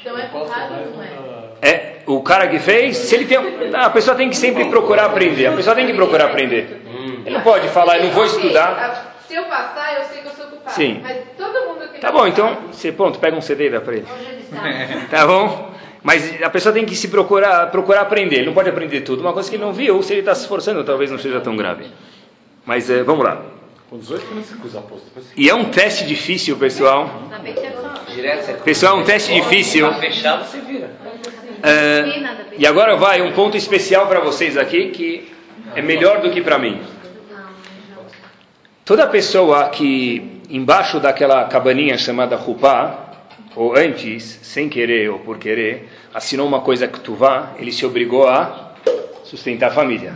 [0.00, 1.68] Então é culpado ou não é?
[1.70, 3.38] É, o cara que fez, se ele tem.
[3.74, 5.46] A pessoa tem que sempre procurar aprender.
[5.46, 6.82] A pessoa tem que procurar aprender.
[7.24, 8.70] Ele não pode falar, eu não vou estudar.
[8.72, 10.74] a- Se eu passar, eu sei que eu sou culpado.
[10.74, 11.00] Sim.
[11.02, 13.94] Mas todo mundo que Tá bom, então, você, pronto, pega um CD e dá para
[13.94, 14.06] ele.
[14.12, 15.06] Hoje ele sabe.
[15.10, 15.70] Tá bom?
[16.02, 18.36] Mas a pessoa tem que se procurar, procurar aprender.
[18.36, 19.20] Ele não pode aprender tudo.
[19.20, 21.54] Uma coisa que ele não viu, se ele está se esforçando, talvez não seja tão
[21.56, 21.84] grave.
[22.64, 23.42] Mas eh, vamos lá.
[23.90, 25.04] Com 18 que não se usa posto.
[25.06, 27.10] Depois se- E é um teste difícil, pessoal.
[27.44, 29.86] É Pessoal, é um teste difícil.
[31.62, 32.22] Eh,
[32.58, 35.32] e agora vai um ponto especial para vocês aqui que
[35.74, 36.80] é melhor do que para mim.
[38.84, 43.10] Toda pessoa que embaixo daquela cabaninha chamada Rupá,
[43.54, 47.84] ou antes, sem querer ou por querer, assinou uma coisa que tu vá, ele se
[47.84, 48.74] obrigou a
[49.24, 50.14] sustentar a família.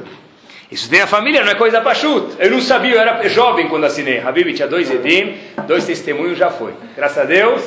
[0.71, 2.35] E sustentar a família não é coisa pachut.
[2.39, 4.19] Eu não sabia, eu era jovem quando assinei.
[4.21, 5.37] Habib tinha dois edim,
[5.67, 6.73] dois testemunhos, já foi.
[6.97, 7.63] Graças a Deus,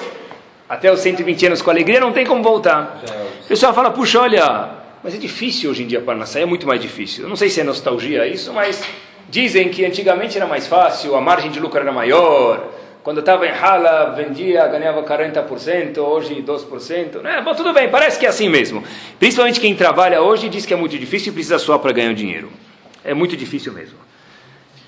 [0.69, 3.01] até os 120 anos com alegria, não tem como voltar.
[3.43, 4.69] O pessoal fala, puxa, olha,
[5.03, 7.23] mas é difícil hoje em dia para nascer, é muito mais difícil.
[7.23, 8.83] Eu não sei se é nostalgia isso, mas
[9.29, 12.73] dizem que antigamente era mais fácil, a margem de lucro era maior.
[13.03, 17.21] Quando eu estava em Hala, vendia, ganhava 40%, hoje 12%.
[17.21, 17.41] Né?
[17.41, 18.83] Bom, tudo bem, parece que é assim mesmo.
[19.17, 22.51] Principalmente quem trabalha hoje diz que é muito difícil e precisa só para ganhar dinheiro.
[23.05, 23.97] É muito difícil mesmo.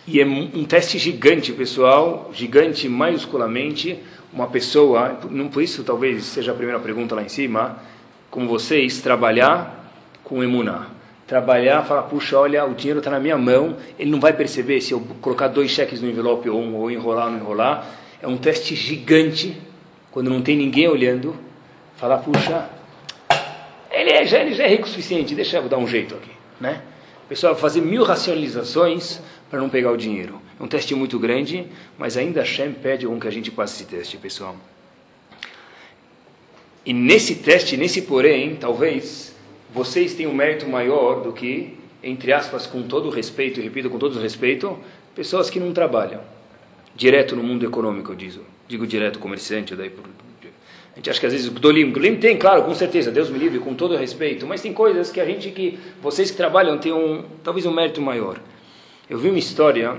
[0.05, 3.99] E é um teste gigante, pessoal, gigante maiusculamente.
[4.31, 7.77] Uma pessoa, não por isso talvez seja a primeira pergunta lá em cima,
[8.29, 9.91] com vocês, trabalhar
[10.23, 10.87] com emuná.
[11.25, 14.91] Trabalhar, falar, puxa, olha, o dinheiro está na minha mão, ele não vai perceber se
[14.91, 17.87] eu colocar dois cheques no envelope ou um, ou enrolar ou não enrolar.
[18.21, 19.59] É um teste gigante,
[20.11, 21.35] quando não tem ninguém olhando,
[21.97, 22.69] falar, puxa,
[23.91, 26.31] ele, é, já, ele já é rico o suficiente, deixa eu dar um jeito aqui,
[26.59, 26.81] né?
[27.25, 30.41] O pessoal vai fazer mil racionalizações para não pegar o dinheiro.
[30.59, 31.65] É um teste muito grande,
[31.97, 34.55] mas ainda Hashem pede com que a gente passe esse teste, pessoal.
[36.85, 39.35] E nesse teste, nesse porém, talvez
[39.73, 43.97] vocês tenham um mérito maior do que, entre aspas, com todo respeito, e repito, com
[43.97, 44.77] todo respeito,
[45.15, 46.21] pessoas que não trabalham.
[46.95, 48.43] Direto no mundo econômico, eu digo.
[48.67, 50.03] Digo direto, comerciante, daí por...
[50.03, 53.59] A gente acha que às vezes o Gdolim, tem, claro, com certeza, Deus me livre,
[53.59, 57.23] com todo respeito, mas tem coisas que a gente que, vocês que trabalham, têm um,
[57.41, 58.37] talvez um mérito maior.
[59.09, 59.97] Eu vi uma história,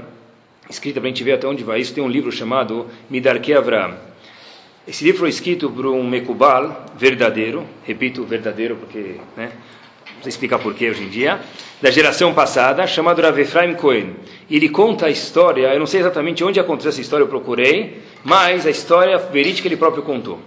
[0.70, 3.94] escrita para a gente ver até onde vai isso, tem um livro chamado Midarkei Avram.
[4.86, 9.52] Esse livro foi escrito por um Mekubal verdadeiro, repito, verdadeiro, porque, né,
[10.16, 11.40] não sei explicar porquê hoje em dia,
[11.82, 14.16] da geração passada, chamado Rav Efraim Cohen.
[14.48, 17.98] E ele conta a história, eu não sei exatamente onde aconteceu essa história, eu procurei,
[18.24, 20.40] mas a história verídica ele próprio contou.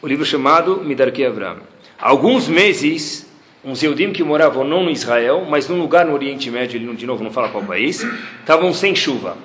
[0.00, 1.58] O livro chamado Midarkei Avram.
[1.98, 3.27] Alguns meses,
[3.64, 7.06] uns Eudim que moravam não no Israel, mas num lugar no Oriente Médio, ele de
[7.06, 8.06] novo não fala qual país,
[8.40, 9.36] estavam sem chuva.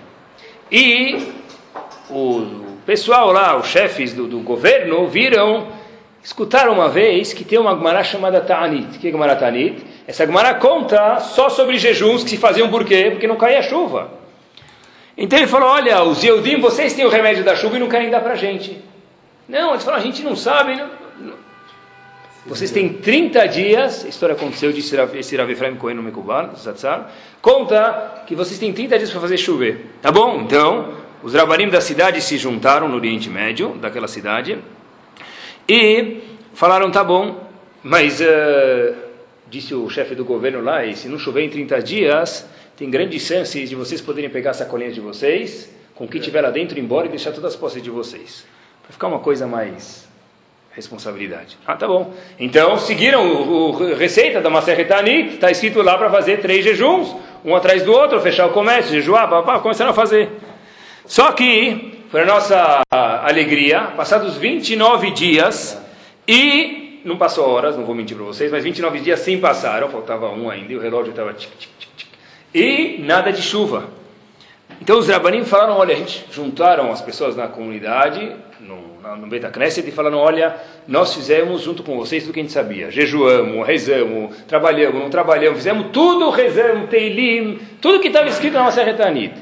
[0.72, 1.32] E
[2.09, 5.68] o pessoal lá, os chefes do, do governo, viram,
[6.24, 8.99] escutaram uma vez que tem uma Gemara chamada Ta'anit.
[8.99, 9.84] Que é Gemara Ta'anit?
[10.07, 13.09] Essa Gemara conta só sobre jejuns que se faziam por quê?
[13.11, 14.11] Porque não caía chuva.
[15.18, 18.09] Então ele falou, olha, os Yehudim, vocês têm o remédio da chuva e não querem
[18.09, 18.82] dar para a gente.
[19.47, 20.76] Não, eles falaram, a gente não sabe.
[20.76, 21.02] Não.
[22.45, 27.09] Vocês têm 30 dias, a história aconteceu, disse esse Rav Efraim Cohen no Mekubal, Zatzar,
[27.41, 29.85] conta que vocês têm 30 dias para fazer chover.
[30.01, 30.41] Tá bom?
[30.41, 34.57] Então, os Rabarim da cidade se juntaram no Oriente Médio, daquela cidade,
[35.69, 36.17] e
[36.53, 37.47] falaram, tá bom,
[37.81, 38.93] mas eh,
[39.49, 43.21] disse o chefe do governo lá, e se não chover em 30 dias, tem grandes
[43.21, 46.77] chances de vocês poderem pegar a sacolinha de vocês, com o que tiver lá dentro,
[46.77, 48.45] embora e deixar todas as posses de vocês.
[48.81, 50.02] Para ficar uma coisa mais
[50.76, 51.57] responsabilidade.
[51.65, 52.13] Ah, tá bom.
[52.39, 57.15] Então, seguiram o, receita da Maserhetani, está escrito lá para fazer três jejuns,
[57.45, 60.30] um atrás do outro, fechar o comércio, jejuar, papá, começaram a fazer.
[61.05, 65.80] Só que, para nossa alegria, passados 29 dias,
[66.28, 70.30] e não passou horas, não vou mentir para vocês, mas 29 dias sim passaram, faltava
[70.30, 72.07] um ainda, e o relógio estava tic, tic, tic,
[72.53, 73.89] e nada de chuva.
[74.82, 79.49] Então os rabanim falaram, olha, a gente juntaram as pessoas na comunidade, no, no Beta
[79.49, 80.55] Knesset, e falaram, olha,
[80.88, 82.91] nós fizemos junto com vocês tudo que a gente sabia.
[82.91, 88.84] Jejuamos, rezamos, trabalhamos, não trabalhamos, fizemos tudo, rezamos, teilim, tudo que estava escrito na nossa
[88.84, 89.34] retanit.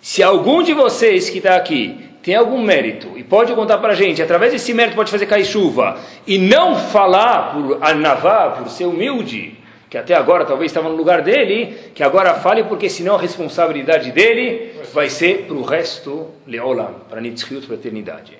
[0.00, 3.96] Se algum de vocês que está aqui tem algum mérito e pode contar para a
[3.96, 8.84] gente, através desse mérito pode fazer cair chuva, e não falar por anavá, por ser
[8.84, 9.56] humilde,
[9.88, 14.12] que até agora talvez estava no lugar dele, que agora fale, porque senão a responsabilidade
[14.12, 18.38] dele vai ser para o resto, leolam, para Nitzchut, para a eternidade.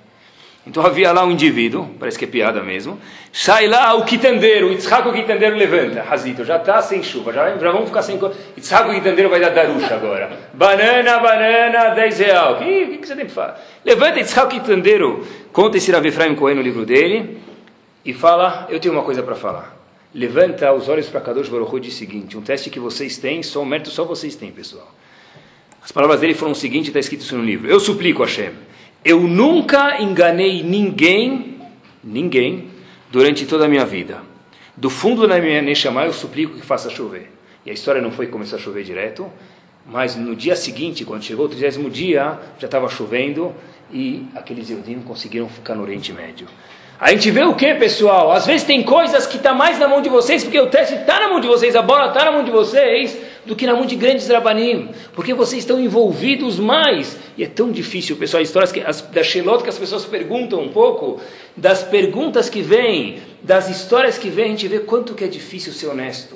[0.67, 2.99] Então havia lá um indivíduo, parece que é piada mesmo,
[3.31, 7.57] sai lá o quitandeiro, o Yitzhak o quitandeiro levanta, Razito, já está sem chuva, já,
[7.57, 8.19] já vamos ficar sem...
[8.55, 10.29] Yitzhak o quitandeiro vai dar darusha agora.
[10.53, 12.53] Banana, banana, 10 real.
[12.53, 13.59] O que, que, você tem que falar?
[13.83, 17.39] Levanta Yitzhak o quitandeiro, conta esse Rav Efraim Cohen no livro dele,
[18.05, 19.78] e fala, eu tenho uma coisa para falar.
[20.13, 23.17] Levanta os olhos para Kadosh Baruch Hu e diz o seguinte, um teste que vocês
[23.17, 24.91] têm, só um mérito só vocês têm, pessoal.
[25.83, 27.69] As palavras dele foram o seguinte, está escrito isso no livro.
[27.69, 28.51] Eu suplico Hashem,
[29.05, 31.61] eu nunca enganei ninguém,
[32.03, 32.69] ninguém,
[33.11, 34.21] durante toda a minha vida.
[34.75, 37.31] Do fundo da minha Neshama eu suplico que faça chover.
[37.65, 39.31] E a história não foi que começou a chover direto,
[39.85, 43.53] mas no dia seguinte, quando chegou o trigésimo dia, já estava chovendo
[43.91, 46.47] e aqueles Eudim conseguiram ficar no Oriente Médio.
[46.99, 48.29] A gente vê o que, pessoal?
[48.29, 50.95] Às vezes tem coisas que estão tá mais na mão de vocês, porque o teste
[50.95, 53.73] está na mão de vocês, a bola está na mão de vocês, do que na
[53.73, 57.17] mão de grandes rabanim, porque vocês estão envolvidos mais.
[57.37, 60.67] E é tão difícil, pessoal, histórias que, as, da Shelot que as pessoas perguntam um
[60.73, 61.21] pouco,
[61.55, 65.71] das perguntas que vêm, das histórias que vêm, a gente vê quanto que é difícil
[65.71, 66.35] ser honesto.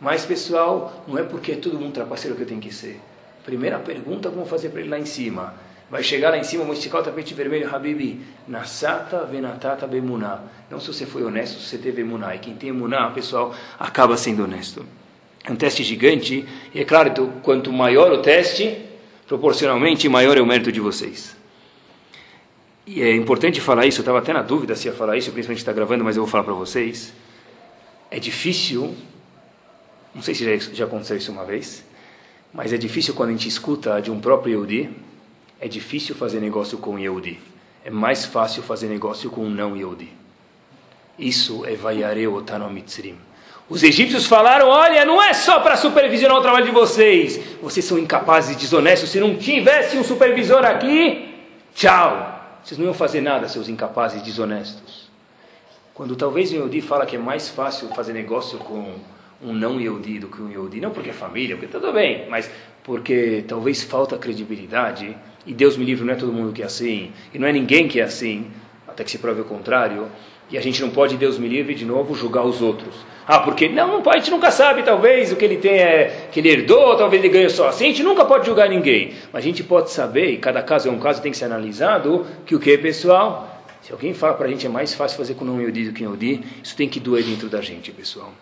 [0.00, 2.98] Mas, pessoal, não é porque é todo mundo trapaceiro que eu tenho que ser.
[3.44, 5.54] Primeira pergunta, como fazer para ele lá em cima?
[5.90, 10.40] Vai chegar lá em cima, vou esticar o tapete vermelho, Habibi, Nasata venatata bemuná.
[10.70, 12.34] Não se você foi honesto, se você teve emuná.
[12.36, 14.86] E quem tem emuná, pessoal, acaba sendo honesto.
[15.44, 18.78] É um teste gigante, e é claro, então, quanto maior o teste,
[19.26, 21.36] proporcionalmente maior é o mérito de vocês.
[22.86, 25.60] E é importante falar isso, eu estava até na dúvida se ia falar isso, principalmente
[25.60, 27.12] está gravando, mas eu vou falar para vocês.
[28.10, 28.94] É difícil,
[30.14, 31.84] não sei se já, já aconteceu isso uma vez,
[32.52, 34.90] mas é difícil quando a gente escuta de um próprio Yehudi,
[35.60, 37.38] é difícil fazer negócio com Yehudi.
[37.84, 40.08] É mais fácil fazer negócio com um não Yehudi.
[41.18, 43.16] Isso é Vayare Otano Mitzrim.
[43.68, 47.38] Os egípcios falaram: olha, não é só para supervisionar o trabalho de vocês.
[47.62, 49.10] Vocês são incapazes desonestos.
[49.10, 51.34] Se não tivesse um supervisor aqui,
[51.74, 52.58] tchau.
[52.64, 55.10] Vocês não iam fazer nada, seus incapazes desonestos.
[55.94, 58.94] Quando talvez o Yehudi fala que é mais fácil fazer negócio com
[59.42, 62.50] um não Yehudi do que um Yehudi, não porque é família, porque tudo bem, mas
[62.82, 65.16] porque talvez falta credibilidade
[65.46, 67.88] e Deus me livre, não é todo mundo que é assim, e não é ninguém
[67.88, 68.46] que é assim,
[68.86, 70.06] até que se prove o contrário,
[70.50, 72.94] e a gente não pode, Deus me livre, de novo, julgar os outros.
[73.26, 76.28] Ah, porque não, não pode, a gente nunca sabe, talvez o que ele tem é
[76.32, 79.12] que ele herdou, talvez ele ganhe só assim, a gente nunca pode julgar ninguém.
[79.32, 82.26] Mas a gente pode saber, e cada caso é um caso, tem que ser analisado,
[82.44, 83.62] que o que, pessoal?
[83.82, 86.04] Se alguém fala para a gente é mais fácil fazer com não Yodi do que
[86.04, 88.32] Yodi, isso tem que doer dentro da gente, pessoal.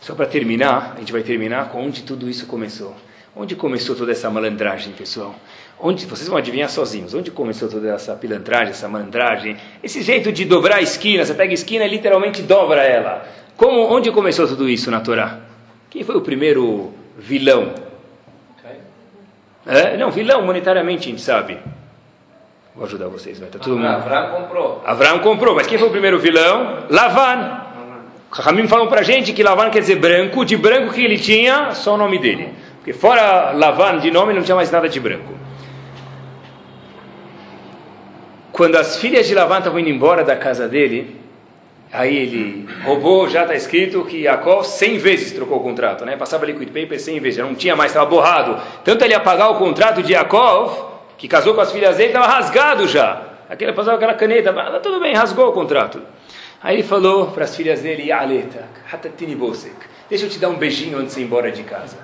[0.00, 2.94] Só para terminar, a gente vai terminar com onde tudo isso começou.
[3.34, 5.34] Onde começou toda essa malandragem, pessoal?
[5.84, 7.12] Onde vocês vão adivinhar sozinhos?
[7.12, 9.56] Onde começou toda essa pilantragem, essa malandragem?
[9.82, 13.26] Esse jeito de dobrar a esquina, você pega a esquina e literalmente dobra ela.
[13.56, 15.40] Como, onde começou tudo isso na Torá?
[15.90, 17.74] Quem foi o primeiro vilão?
[19.66, 19.96] É?
[19.96, 21.58] Não, vilão monetariamente a gente sabe.
[22.76, 23.48] Vou ajudar vocês, vai.
[23.48, 23.86] Tá todo mundo.
[23.86, 24.82] Avram comprou.
[24.86, 26.84] Avram comprou, mas quem foi o primeiro vilão?
[26.90, 27.60] Lavan.
[28.30, 31.94] Ramim falam pra gente que Lavan quer dizer branco, de branco que ele tinha, só
[31.94, 32.50] o nome dele.
[32.76, 35.41] Porque fora Lavan de nome não tinha mais nada de branco.
[38.52, 41.16] Quando as filhas de Lavan estavam indo embora da casa dele,
[41.90, 46.16] aí ele roubou, já está escrito que Jacó 100 vezes trocou o contrato, né?
[46.16, 48.60] Passava liquid paper 100 vezes, já não tinha mais, estava borrado.
[48.84, 52.26] Tanto ele ia pagar o contrato de Jacó, que casou com as filhas dele, estava
[52.26, 53.22] rasgado já.
[53.48, 56.02] Aquele passava aquela caneta, mas tudo bem, rasgou o contrato.
[56.62, 58.68] Aí ele falou para as filhas dele, Aleta,
[60.10, 61.96] deixa eu te dar um beijinho antes de ir embora de casa.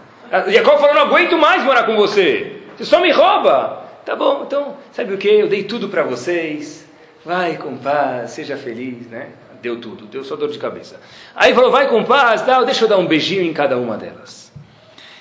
[0.48, 2.62] Jacó falou: Não aguento mais morar com você.
[2.76, 3.87] Você só me rouba.
[4.08, 5.28] Tá bom, então, sabe o que?
[5.28, 6.88] Eu dei tudo para vocês.
[7.26, 9.28] Vai com paz, seja feliz, né?
[9.60, 10.98] deu tudo, deu só dor de cabeça.
[11.36, 14.50] Aí falou, vai com paz, tal, deixa eu dar um beijinho em cada uma delas.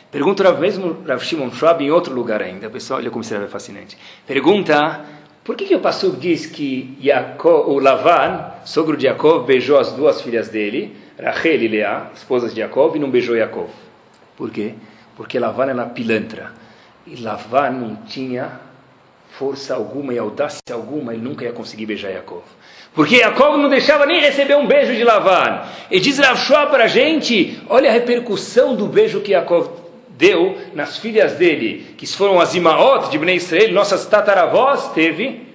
[0.10, 2.70] Pergunta mesmo Rav Shimon Schwab em outro lugar ainda.
[2.70, 3.98] Pessoal, olha como isso é fascinante.
[4.26, 5.04] Pergunta,
[5.44, 9.92] por que, que o Passuco diz que Yaakov, o Lavan, sogro de Yaakov, beijou as
[9.92, 13.70] duas filhas dele, Rachel e Leá, esposas de Yaakov, e não beijou Yaakov?
[14.38, 14.76] Por quê?
[15.18, 16.54] Porque Lavan era pilantra.
[17.06, 18.67] E Lavan não tinha
[19.38, 22.44] força alguma e audácia alguma, ele nunca ia conseguir beijar Yaakov.
[22.94, 25.62] Porque Jacob não deixava nem receber um beijo de Lavan.
[25.92, 29.68] E diz Rav para a gente, olha a repercussão do beijo que Jacob
[30.10, 35.48] deu nas filhas dele, que foram as Imaot de Bnei Israel, nossas tataravós, teve,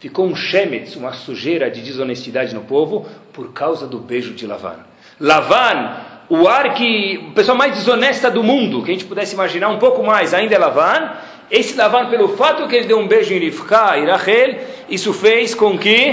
[0.00, 4.78] ficou um shemetz, uma sujeira de desonestidade no povo, por causa do beijo de Lavan.
[5.20, 5.96] Lavan,
[6.30, 9.78] o ar que, a pessoa mais desonesta do mundo, que a gente pudesse imaginar um
[9.78, 11.12] pouco mais, ainda é Lavan,
[11.54, 14.56] esse Lavan, pelo fato que ele deu um beijo em Rivka e Rachel,
[14.88, 16.12] isso fez com que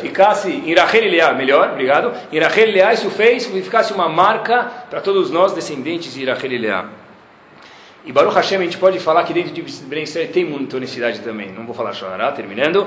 [0.00, 3.92] ficasse em Rachel e Leá, melhor, obrigado, em Rachel e Leá, isso fez que ficasse
[3.92, 6.86] uma marca para todos nós, descendentes de Rachel e Leá.
[8.04, 11.50] E Baruch Hashem, a gente pode falar que dentro de Ben tem muita honestidade também.
[11.50, 12.86] Não vou falar Shonará, terminando.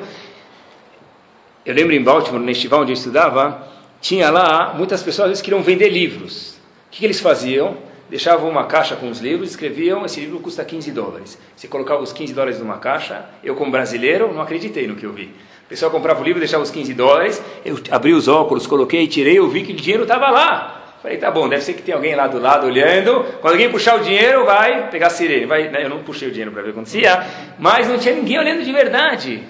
[1.65, 3.67] Eu lembro em Baltimore, no festival onde eu estudava,
[3.99, 6.53] tinha lá, muitas pessoas vezes queriam vender livros.
[6.87, 7.77] O que, que eles faziam?
[8.11, 11.39] Deixavam uma caixa com os livros, escreviam, esse livro custa 15 dólares.
[11.55, 15.13] Você colocava os 15 dólares numa caixa, eu como brasileiro não acreditei no que eu
[15.13, 15.33] vi.
[15.63, 19.39] O pessoal comprava o livro, deixava os 15 dólares, eu abri os óculos, coloquei, tirei,
[19.39, 20.97] eu vi que o dinheiro estava lá.
[21.01, 23.23] Falei, tá bom, deve ser que tem alguém lá do lado olhando.
[23.39, 25.45] Quando alguém puxar o dinheiro, vai pegar a sirene.
[25.45, 27.25] Vai, né, eu não puxei o dinheiro para ver o que acontecia,
[27.57, 29.41] mas não tinha ninguém olhando de verdade.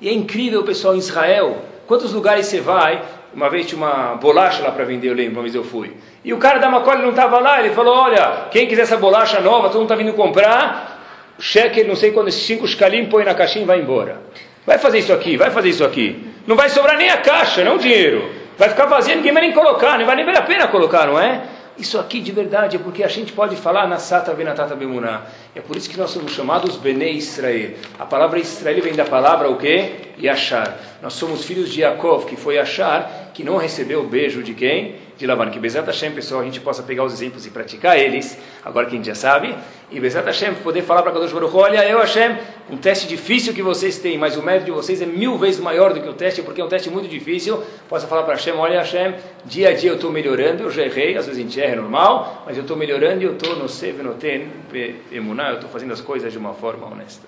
[0.00, 1.64] E é incrível, pessoal, em Israel.
[1.86, 3.04] Quantos lugares você vai?
[3.32, 5.92] Uma vez tinha uma bolacha lá para vender, eu lembro, uma vez eu fui.
[6.24, 9.40] E o cara da Macaulay não estava lá, ele falou, olha, quem quiser essa bolacha
[9.40, 11.00] nova, todo mundo está vindo comprar,
[11.38, 14.20] cheque, não sei quando, esses cinco escalim, põe na caixinha e vai embora.
[14.66, 16.28] Vai fazer isso aqui, vai fazer isso aqui.
[16.46, 18.30] Não vai sobrar nem a caixa, não o dinheiro.
[18.58, 21.18] Vai ficar vazia, ninguém vai nem colocar, não vai nem valer a pena colocar, não
[21.18, 21.42] é?
[21.80, 25.22] Isso aqui de verdade é porque a gente pode falar na Sata Benatata Bemuná.
[25.54, 27.70] É por isso que nós somos chamados Bene Israel.
[27.98, 29.92] A palavra Israel vem da palavra o quê?
[30.18, 30.76] Yashar.
[31.00, 34.96] Nós somos filhos de Yaakov, que foi Yashar, que não recebeu o beijo de quem?
[35.20, 35.50] De Lavan.
[35.50, 38.94] Que Bezat Hashem, pessoal, a gente possa pegar os exemplos e praticar eles, agora que
[38.94, 39.54] a gente já sabe.
[39.90, 42.38] E Bezat Hashem, poder falar para Kadosh Baruch olha, eu Hashem,
[42.70, 45.92] um teste difícil que vocês têm, mas o mérito de vocês é mil vezes maior
[45.92, 47.62] do que o teste, porque é um teste muito difícil.
[47.86, 49.14] Possa falar para Hashem, olha Hashem,
[49.44, 51.76] dia a dia eu estou melhorando, eu já errei, às vezes a gente erra, é
[51.76, 55.92] normal, mas eu estou melhorando e eu estou no Sev, no Ten, eu estou fazendo
[55.92, 57.26] as coisas de uma forma honesta.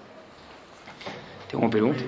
[1.46, 2.02] Tem alguma pergunta?